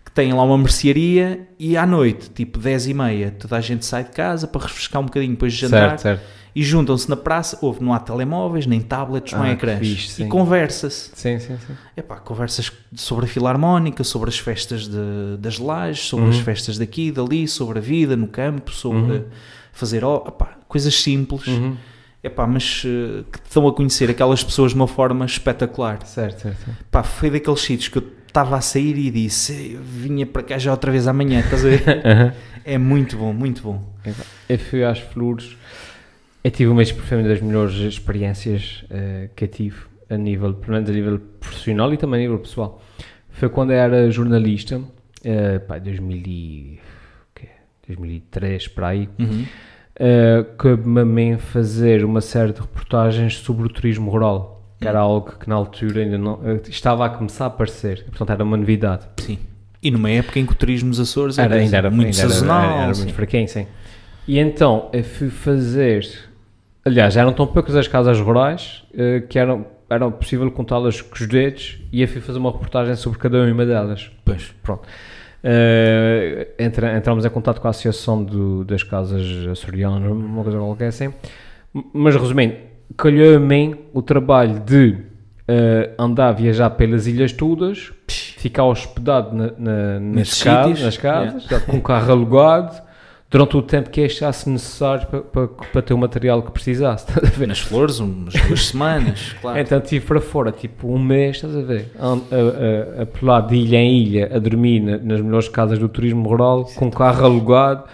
[0.05, 3.85] que tem lá uma mercearia e à noite, tipo 10 e meia, toda a gente
[3.85, 6.23] sai de casa para refrescar um bocadinho depois de jantar Certo, certo.
[6.55, 7.59] E juntam-se na praça.
[7.63, 9.79] Houve, não há telemóveis, nem tablets, não Ah, há que ecrãs.
[9.79, 11.11] fixe, e conversa-se.
[11.15, 11.75] Sim, sim, sim.
[11.97, 16.31] Epá, conversas sobre a filarmónica, sobre as festas de- das lajes, sobre Uhum.
[16.31, 19.25] as festas daqui dali, sobre a vida no campo, sobre Uhum.
[19.73, 21.77] fazer ó- epá, coisas simples, Uhum.
[22.23, 26.05] epá, mas eh, que dão a conhecer aquelas pessoas de uma forma espetacular.
[26.07, 27.05] Certo, certo.
[27.05, 30.71] foi daqueles sítios que eu estava a sair e disse: "Eu vinha para cá já
[30.71, 32.03] outra vez amanhã, estás a ver?
[32.07, 32.33] Aham.
[32.65, 33.83] é muito bom, muito bom.
[34.49, 35.57] Eu fui às flores.
[36.45, 39.77] Eu tive uma das, foi uma das melhores experiências eh, que eu tive,
[40.11, 42.83] a nível, pelo menos a nível profissional e também a nível pessoal.
[43.31, 44.81] Foi quando eu era jornalista,
[45.69, 46.81] pá, 2000 e,
[47.23, 47.49] o quê?
[47.89, 49.45] 2003 para aí, Uhum.
[50.01, 54.99] uh, cabe-me a mim fazer uma série de reportagens sobre o turismo rural, que era
[54.99, 58.57] algo que na altura ainda não eh, estava a começar a aparecer, portanto era uma
[58.57, 59.07] novidade.
[59.21, 59.39] Sim.
[59.81, 62.21] E numa época em que o turismo nos Açores Era, era, ainda era muito ainda
[62.21, 62.63] era- sazonal.
[62.65, 63.03] era, era sim.
[63.05, 63.67] muito fraquinho, sim.
[64.29, 66.07] E então eu fui fazer,
[66.85, 71.27] aliás, eram tão poucas as casas rurais eh, que eram, era possível contá-las com os
[71.27, 74.11] dedos e eu fui fazer uma reportagem sobre cada uma delas.
[74.25, 74.55] Pois.
[74.63, 74.83] Pronto.
[75.45, 80.87] Eh, entra, entramos em contato com a Associação do- das Casas Açorianas, uma coisa qualquer
[80.89, 81.13] assim.
[81.93, 82.55] Mas resumindo,
[82.97, 84.99] calhou a mim o trabalho de
[85.49, 91.59] eh, andar, viajar pelas ilhas todas, ficar hospedado na, na- nas, casas, nas casas, já
[91.61, 92.81] com o carro alugado,
[93.33, 97.07] durante o tempo que achasse necessário para, para, para ter o material que precisasse.
[97.11, 97.49] estás a ver?
[97.49, 99.59] Nas flores, umas duas semanas, claro.
[99.59, 101.91] Então estive para fora, tipo um mês, estás a ver?
[101.99, 105.89] A, a, a, pular de ilha em ilha, a dormir na- nas melhores casas do
[105.89, 107.85] turismo rural, com o carro alugado.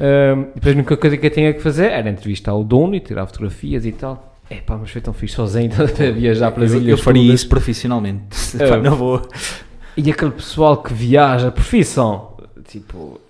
[0.00, 3.00] Ahm, depois a única coisa que eu tinha que fazer era entrevistar o dono e
[3.00, 4.36] tirar fotografias e tal.
[4.48, 6.98] É pá, mas foi tão fixe sozinho, a viajar pelas eu, ilhas.
[6.98, 7.40] eu faria todas.
[7.40, 8.24] isso profissionalmente.
[8.58, 8.68] É.
[8.68, 9.22] Pá, não vou.
[9.96, 13.20] E aquele pessoal que viaja, profissão, tipo,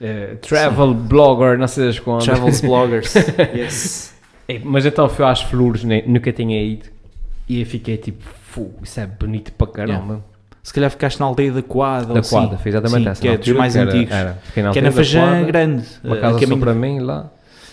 [0.00, 2.24] eh, travel blogger, não sei das quantas.
[2.26, 3.14] Travels bloggers.
[3.54, 4.14] yes.
[4.48, 6.86] É, Mas então fui às flores, né, nunca tinha ido.
[7.48, 10.24] E eu fiquei tipo, fu, isso é bonito para caramba.
[10.62, 12.12] Se calhar ficaste na aldeia da Coada.
[12.14, 12.62] Da Quadra, assim.
[12.62, 13.20] foi exatamente Sim, essa.
[13.22, 14.14] Que é dos mais era- antigos.
[14.14, 15.84] Era, na que é na Fajã Quadra, Grande.
[16.04, 17.30] Uma eh, casa caminho- para mim lá.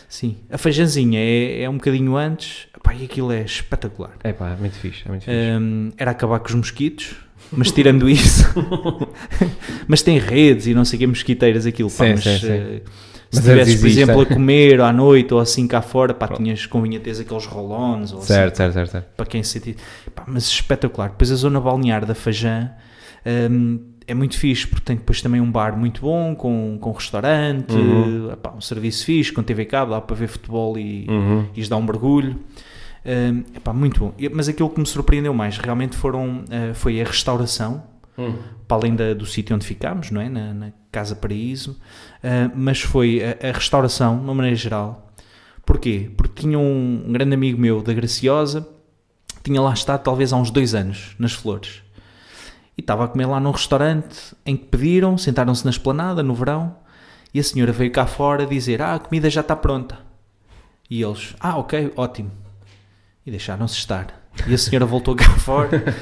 [0.08, 0.38] Sim.
[0.50, 2.68] A Fajanzinha é, é um bocadinho antes.
[2.82, 4.12] Pá, e aquilo é espetacular.
[4.24, 5.36] É pá, é muito fixe, é muito fixe.
[5.60, 7.16] Hum, era acabar com os mosquitos,
[7.52, 8.44] mas tirando isso,
[9.88, 11.90] mas tem redes e não sei o que, mosquiteiras, aquilo.
[11.90, 12.48] Pá, Sim, mas, sim, sim.
[12.52, 12.82] eh,
[13.32, 17.00] se estivesses, por exemplo, a comer à noite ou assim cá fora, pá, tinhas, convinha
[17.00, 19.06] teres aqueles rolões ou assim, certo, certo, certo, certo.
[19.18, 19.76] para quem se sentir.
[20.14, 21.10] Pá, mas espetacular.
[21.10, 22.70] Depois a zona balnear da Fajã
[23.52, 27.74] hum, é muito fixe, porque tem depois também um bar muito bom, com, com restaurante,
[27.76, 28.36] Uhum.
[28.42, 31.46] pá, um serviço fixe, com TV cabo, dá para ver futebol e, Uhum.
[31.56, 32.40] e dar um mergulho.
[33.06, 34.14] Hum, epá, muito bom.
[34.34, 37.84] Mas aquilo que me surpreendeu mais realmente foram, eh, foi a restauração,
[38.18, 38.34] Hum.
[38.68, 40.30] para além da- do sítio onde ficámos, não é?
[40.30, 41.78] na, na Casa Paraíso,
[42.24, 45.12] eh, mas foi a, a restauração, de uma maneira geral.
[45.66, 46.10] Porquê?
[46.18, 48.68] Porque tinha um, um grande amigo meu da Graciosa,
[49.44, 51.84] tinha lá estado talvez há uns dois anos, nas Flores.
[52.78, 56.76] E estava a comer lá num restaurante em que pediram, sentaram-se na esplanada no verão,
[57.34, 59.98] e a senhora veio cá fora dizer: Ah, a comida já está pronta.
[60.90, 62.32] E eles: Ah, ok, ótimo.
[63.26, 64.08] E deixaram-se estar.
[64.48, 65.96] E a senhora voltou cá fora: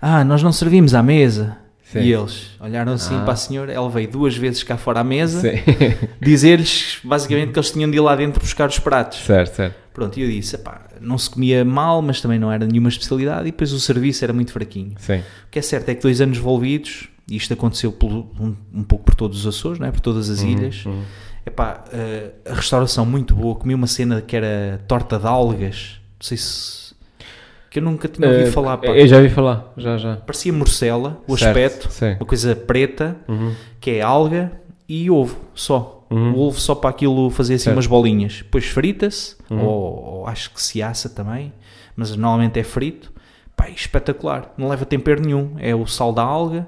[0.00, 1.56] Ah, nós não servimos à mesa.
[1.82, 2.00] Sim.
[2.02, 3.22] E eles olharam assim Ah.
[3.24, 5.42] para a senhora, ela veio duas vezes cá fora à mesa,
[6.20, 9.18] dizer-lhes basicamente que eles tinham de ir lá dentro buscar os pratos.
[9.24, 9.74] certo, certo.
[9.92, 13.42] Pronto, e eu disse: "Epá, não se comia mal, mas também não era nenhuma especialidade,
[13.48, 14.94] e depois o serviço era muito fraquinho.
[14.98, 15.18] Sim.
[15.18, 18.82] O que é certo é que dois anos envolvidos, e isto aconteceu pelo- um, um
[18.84, 19.90] pouco por todos os Açores, não é?
[19.90, 20.84] por todas as ilhas.
[20.86, 21.02] Uhum.
[21.44, 23.56] Epá, eh, a restauração muito boa.
[23.56, 25.99] Comi uma cena que era torta de algas.
[26.20, 26.90] Não sei se.
[27.70, 28.76] que eu nunca tinha ouvido Eh, falar.
[28.78, 28.88] Pá.
[28.88, 30.16] Eu já ouvi falar, já, já.
[30.16, 32.16] Parecia morcela, o Certo, aspecto, Sim.
[32.18, 33.54] uma coisa preta, Uhum.
[33.80, 34.50] que é alga
[34.88, 36.04] e ovo só.
[36.10, 36.34] Uhum.
[36.34, 37.76] O ovo só para aquilo fazer assim Certo.
[37.76, 38.38] umas bolinhas.
[38.38, 39.64] Depois frita-se, Uhum.
[39.64, 41.52] ou, ou acho que se assa também,
[41.94, 43.12] mas normalmente é frito.
[43.56, 44.52] Pá, e espetacular.
[44.58, 45.54] Não leva tempero nenhum.
[45.58, 46.66] É o sal da alga,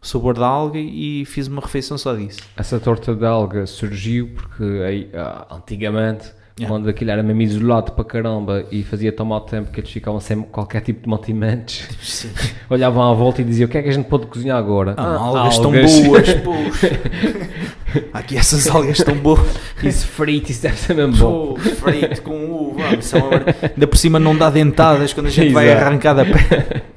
[0.00, 2.40] o sabor da alga e fiz uma refeição só disso.
[2.56, 6.72] Essa torta de alga surgiu porque aí, ah, antigamente, Yeah.
[6.72, 10.20] quando aquilo era mesmo isolado para caramba e fazia tão mau tempo que eles ficavam
[10.20, 12.30] sem qualquer tipo de mantimentos, Sim.
[12.70, 14.94] olhavam à volta e diziam: O que é que a gente pode cozinhar agora?
[14.96, 16.52] Ah, "Ah, algas tão algas." boas, pô.
[18.12, 19.40] Aqui essas algas tão boas.
[19.82, 21.54] Isso frito, isso deve ser mesmo bom.
[21.54, 22.82] Pô, frito com uva.
[23.74, 25.84] Ainda por cima não dá dentadas quando a gente vai Exato.
[25.86, 26.82] arrancar da pele.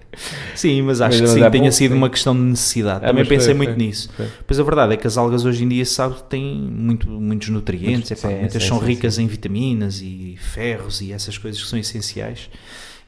[0.55, 1.97] Sim, mas acho Mas que é sim, tenha sido sim.
[1.97, 3.05] uma questão de necessidade.
[3.05, 4.09] É, Também pensei foi, muito foi, nisso.
[4.15, 4.27] foi.
[4.45, 8.09] Pois a verdade é que as algas hoje em dia, sabe, têm muito, muitos nutrientes,
[8.09, 11.67] Muito- epá, sim, muitas sim, são ricas em vitaminas e ferros e essas coisas que
[11.69, 12.49] são essenciais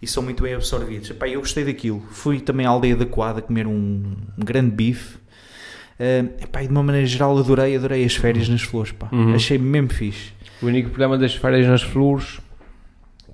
[0.02, 1.10] e são muito bem absorvidas.
[1.10, 2.04] Epá, eu gostei daquilo.
[2.12, 4.04] Fui também à aldeia da Coada comer um,
[4.38, 5.18] um grande bife.
[6.00, 9.10] Eh, epá, e de uma maneira geral adorei, adorei as férias nas flores, pá.
[9.12, 9.34] Uhum.
[9.36, 10.32] Achei mesmo fixe.
[10.62, 12.40] O único problema das férias nas flores,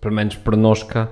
[0.01, 1.09] pelo menos para nós cá,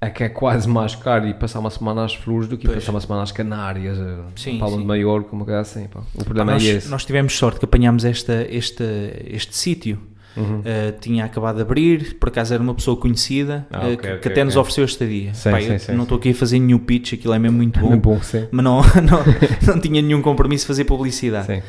[0.00, 2.78] é que é quase mais caro ir passar uma semana às flores do que Pois.
[2.78, 4.82] passar uma semana às Canárias, eh, Sim, Palma sim.
[4.82, 5.88] de Maior, como é assim.
[5.88, 6.00] Pá.
[6.14, 6.88] O problema nós, é esse.
[6.88, 8.84] nós tivemos sorte que apanhámos esta, este,
[9.26, 9.98] este sítio.
[10.38, 10.60] Uhum.
[10.60, 10.62] Uh,
[11.00, 14.18] tinha acabado de abrir, por acaso era uma pessoa conhecida Ah, uh, ok, que, ok,
[14.20, 14.60] que até nos ok.
[14.62, 15.34] ofereceu a estadia.
[15.34, 17.80] Sim, Pá, sim, sim, não estou aqui a fazer nenhum pitch, aquilo é mesmo muito
[17.80, 18.20] bom, É bom,
[18.52, 21.50] mas não, não, não tinha nenhum compromisso de fazer publicidade.
[21.52, 21.60] Um,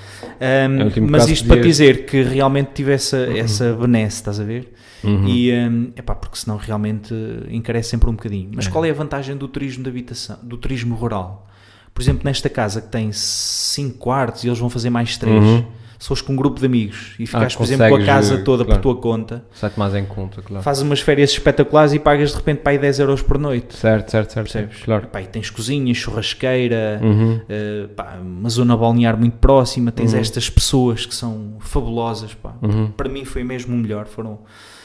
[0.41, 4.71] É mas isto para dizer que realmente tive essa, essa benesse, estás a ver?
[5.03, 5.27] Uhum.
[5.27, 8.49] E, um, epá, porque senão realmente uh, encarece sempre um bocadinho.
[8.53, 8.69] Mas É.
[8.69, 11.47] qual é a vantagem do turismo de habitação, do turismo rural?
[11.93, 15.65] Por exemplo, nesta casa que tem 5 quartos e eles vão fazer mais 3, Uhum.
[15.99, 18.63] Se fores com um grupo de amigos e ficares, por exemplo, com a casa toda
[18.63, 18.81] claro.
[18.81, 20.63] por tua conta, Sai-te mais em conta, claro.
[20.63, 23.75] fazes umas férias espetaculares e pagas de repente para aí 10 euros por noite.
[23.75, 24.51] Certo, certo, certo.
[24.51, 24.81] Percebes?
[24.83, 25.07] Claro.
[25.07, 27.41] Pá, e tens cozinha, churrasqueira, Uhum.
[27.49, 30.19] eh, pá, uma zona balnear muito próxima, tens Uhum.
[30.19, 32.33] estas pessoas que são fabulosas.
[32.33, 32.53] Pá.
[32.61, 32.91] Uhum.
[32.91, 34.05] Para mim foi mesmo o melhor.
[34.07, 34.39] Foram,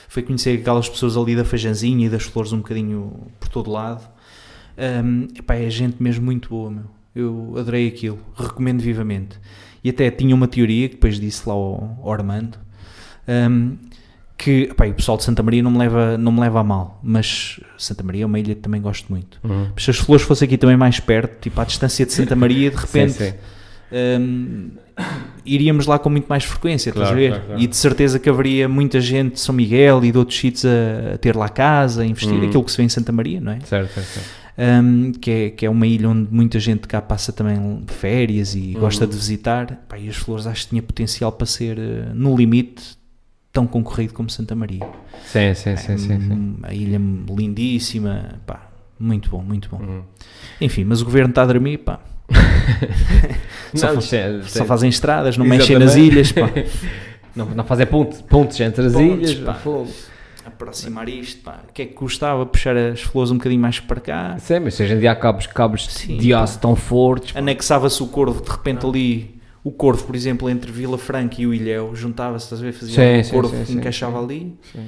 [0.09, 4.03] foi conhecer aquelas pessoas ali da Fajanzinha e das flores um bocadinho por todo lado.
[4.77, 6.85] Um, epá, é gente mesmo muito boa, meu.
[7.15, 9.39] Eu adorei aquilo, recomendo vivamente.
[9.85, 12.57] E até tinha uma teoria que depois disse lá ao, ao Armando
[13.28, 13.76] um,
[14.37, 17.61] que o pessoal de Santa Maria não me, leva, não me leva a mal, mas
[17.78, 19.39] Santa Maria é uma ilha que também gosto muito.
[19.45, 19.68] Uhum.
[19.76, 22.76] Se as flores fossem aqui também mais perto, tipo à distância de Santa Maria, de
[22.80, 23.35] repente Sim, sim.
[24.20, 24.70] hum,
[25.45, 27.28] iríamos lá com muito mais frequência, estás a Claro, ver?
[27.30, 27.61] claro, claro.
[27.62, 31.14] E de certeza que haveria muita gente de São Miguel e de outros sítios a,
[31.14, 32.47] a ter lá casa, a investir, Uhum.
[32.49, 33.61] aquilo que se vê em Santa Maria, não é?
[33.61, 34.28] Certo, certo, certo.
[34.57, 38.73] Um, que, é, que é uma ilha onde muita gente cá passa também férias e
[38.75, 38.81] Uhum.
[38.81, 39.85] gosta de visitar.
[39.89, 42.97] Pá, e as flores acho que tinha potencial para ser, eh, no limite,
[43.53, 44.87] tão concorrido como Santa Maria.
[45.27, 46.21] Sim, sim, sim, sim.
[46.21, 46.33] sim.
[46.33, 49.79] Hum, A ilha lindíssima, pá, muito bom, muito bom.
[49.79, 50.03] Uhum.
[50.61, 51.99] Enfim, mas o governo está a dormir, pá.
[53.75, 54.65] Só Não, fa- sim, Só sim.
[54.67, 56.13] fazem estradas, não mexem nas Exatamente.
[56.13, 56.51] ilhas, pá.
[57.35, 59.35] Não, não fazer pontos, pontos entre as ilhas.
[59.35, 59.55] pá.
[59.55, 59.91] fogo.
[60.47, 61.61] Aproximar isto, pá.
[61.69, 64.37] O que é que custava puxar as flores um bocadinho mais para cá?
[64.39, 67.35] Sim, mas se hoje em dia há cabos, cabos Sim, de aço tão fortes.
[67.37, 71.55] Anexava-se o corvo, de repente ali, o corvo, por exemplo, entre Vila Franca e o
[71.55, 72.73] Ilhéu, juntava-se, ver?
[72.73, 74.87] Fazia Sim, um sim, corvo sim, que encaixava ali, Sim.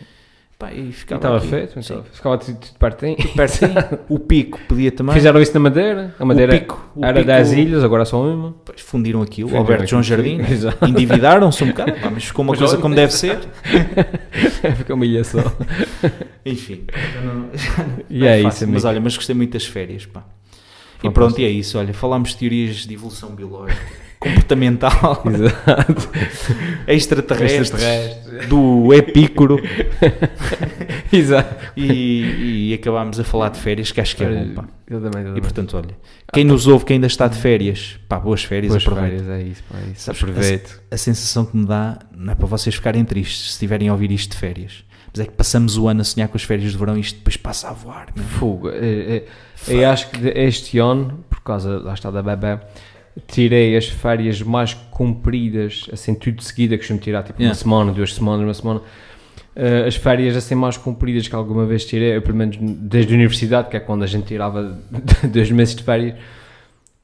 [0.59, 1.49] Pá, e ficava estava aqui.
[1.49, 3.17] feito, então, ficava tudo, tudo pertinho.
[3.37, 3.73] Pertinho.
[4.09, 5.15] o pico podia também.
[5.15, 6.15] Fizeram isso na Madeira.
[6.19, 8.55] A Madeira o pico, o era pico, 10 ilhas, agora só uma.
[8.65, 10.39] Pois, fundiram aquilo, Fundiram Alberto João Jardim,
[10.89, 13.39] endividaram-se um bocado, pá, mas ficou uma Mas coisa olha- como deve ser.
[14.77, 15.39] Fica uma ilha só.
[16.45, 16.85] Enfim,
[17.25, 17.51] não,
[18.09, 18.75] E não é fácil, isso, amigo.
[18.75, 20.25] Mas olha, mas gostei muito das férias, pá.
[21.03, 23.81] E pronto, e é isso, olha, falámos de teorias de evolução biológica,
[24.19, 26.11] comportamental, Exato.
[26.89, 28.47] extraterrestre, Extraterrestre.
[28.49, 29.61] do epícoro
[31.13, 31.73] Exato.
[31.77, 34.65] e, e acabámos a falar de férias, que acho que é bom, pá.
[34.91, 35.39] Exatamente.
[35.39, 35.97] E portanto, olha,
[36.33, 39.25] quem nos ouve que ainda está de férias, pá, boas férias, Boas aproveita.
[39.25, 40.01] férias, é isso, pá, é isso.
[40.03, 40.83] Sabes, Aproveito.
[40.91, 44.11] A sensação que me dá não é para vocês ficarem tristes se estiverem a ouvir
[44.13, 46.79] isto de férias, mas é que passamos o ano a sonhar com as férias de
[46.79, 48.07] verão e isto depois passa a voar.
[48.39, 48.71] Fogo.
[48.71, 49.25] É, é,
[49.69, 52.61] eu acho que este ano, por causa, lá está, da bebê,
[53.27, 57.53] tirei as férias mais compridas, assim, tudo de seguida, que costumo tirar tipo Yeah.
[57.53, 58.83] uma semana, duas semanas, uma semana.
[59.55, 63.17] Eh, as férias assim mais compridas que alguma vez tirei, eu, pelo menos desde a
[63.17, 64.79] universidade, que é quando a gente tirava
[65.33, 66.15] dois meses de férias,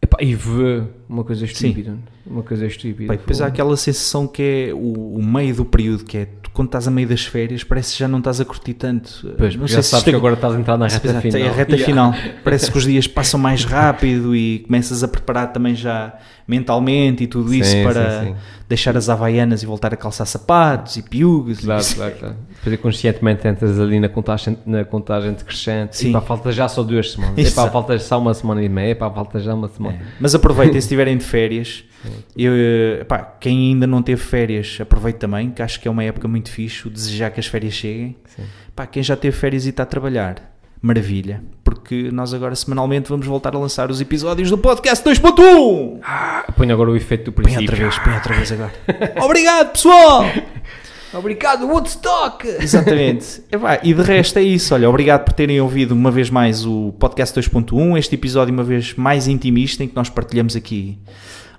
[0.03, 1.97] Epá, e vê uma coisa estúpida.
[2.27, 3.15] Uma coisa estúpida.
[3.15, 6.69] E depois há aquela sensação que é o, o meio do período, que é quando
[6.69, 9.35] estás a meio das férias, parece que já não estás a curtir tanto.
[9.39, 11.41] Pois, não já sabes isto que agora estás a entrar na se reta final.
[11.41, 11.85] É a reta Yeah.
[11.87, 12.15] final.
[12.45, 16.15] Parece que os dias passam mais rápido e começas a preparar também já
[16.53, 18.35] mentalmente e tudo isso Sim, para sim, sim.
[18.69, 21.59] deixar as havaianas e voltar a calçar sapatos e piugas.
[21.61, 21.97] e Claro, isso.
[21.97, 22.37] claro, claro.
[22.63, 25.97] Depois conscientemente entras ali na contagem, na contagem decrescente.
[25.97, 26.11] Sim.
[26.11, 27.35] E pá, falta já só duas semanas.
[27.39, 28.95] E pá, falta só uma semana e meia.
[28.95, 29.97] Pá, falta já uma semana.
[29.97, 30.01] É.
[30.21, 31.85] Mas aproveitem se estiverem de férias.
[32.37, 36.03] Eu, eh, pá, quem ainda não teve férias, aproveite também, que acho que é uma
[36.03, 38.17] época muito fixe, o desejar que as férias cheguem.
[38.75, 40.37] Pá, quem já teve férias e está a trabalhar,
[40.81, 41.41] maravilha,
[41.83, 45.99] porque nós agora semanalmente vamos voltar a lançar os episódios do podcast 2.1.
[46.57, 47.71] Põe agora o efeito do Põe princípio.
[47.71, 48.73] outra vez, põe outra vez agora.
[49.21, 50.25] Obrigado, pessoal!
[51.13, 52.47] Obrigado, Woodstock!
[52.47, 53.43] Exatamente.
[53.51, 54.73] Epá, e de resto é isso.
[54.73, 58.95] Olha, obrigado por terem ouvido uma vez mais o podcast 2.1, este episódio uma vez
[58.95, 60.97] mais intimista em que nós partilhamos aqui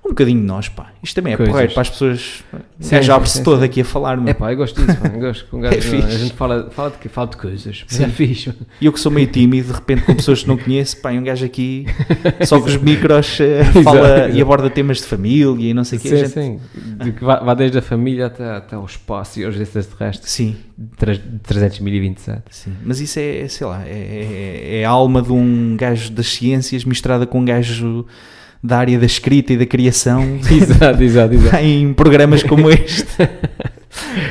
[0.06, 0.91] um bocadinho de nós, pá.
[1.01, 1.51] Isto também é Coisas.
[1.51, 2.43] porreiro para as pessoas.
[2.80, 4.30] Sim, já abre-se sim, todo aqui a falar, meu.
[4.30, 5.08] É pá, eu gosto disso, pá.
[5.08, 6.08] Eu gosto que um gajo, É fixe.
[6.08, 7.86] a gente fala, fala, de, fala de coisas.
[7.88, 8.04] Sim.
[8.04, 8.54] É fixe.
[8.82, 11.18] E eu que sou meio tímido, de repente com pessoas que não conheço, pá, e
[11.20, 11.86] um gajo aqui
[12.45, 15.97] só com os micros eh, fala Exato, e aborda temas de família e não sei
[15.97, 16.10] o quê.
[16.10, 16.60] Sim, gente- sim.
[17.01, 20.30] De que vá, desde a família até, até ao espaço e aos extraterrestres.
[20.32, 20.56] Sim,
[20.97, 22.41] Tre- 300.027.
[22.49, 22.74] sim.
[22.84, 26.84] Mas isso é, sei lá, é, é- é a alma de um gajo das ciências
[26.84, 28.06] misturada com um gajo
[28.64, 31.55] da área da escrita e da criação exato, exato, exato.
[31.64, 33.05] em programas como este.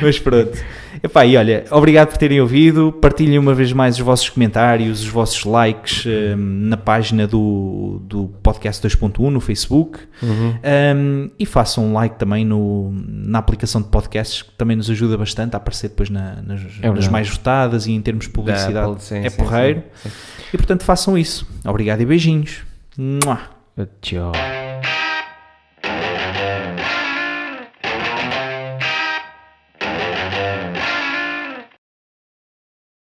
[0.01, 0.57] Mas pronto.
[1.01, 2.89] Epá, e olha, obrigado por terem ouvido.
[2.93, 8.29] Partilhem uma vez mais os vossos comentários, os vossos likes hum, na página do, do
[8.41, 9.99] Podcast 2.1 no Facebook.
[10.21, 10.53] Uhum.
[10.95, 15.17] Um, e façam um like também no, na aplicação de podcasts, que também nos ajuda
[15.17, 17.09] bastante a aparecer depois na- nas, nas verdade.
[17.09, 18.73] mais votadas e em termos de publicidade.
[18.73, 19.83] Da Apple, sim, é sim, porreiro.
[20.01, 20.09] sim.
[20.53, 21.45] E portanto façam isso.
[21.65, 22.61] Obrigado e beijinhos.
[22.97, 23.39] Mua.
[23.75, 24.31] 呃九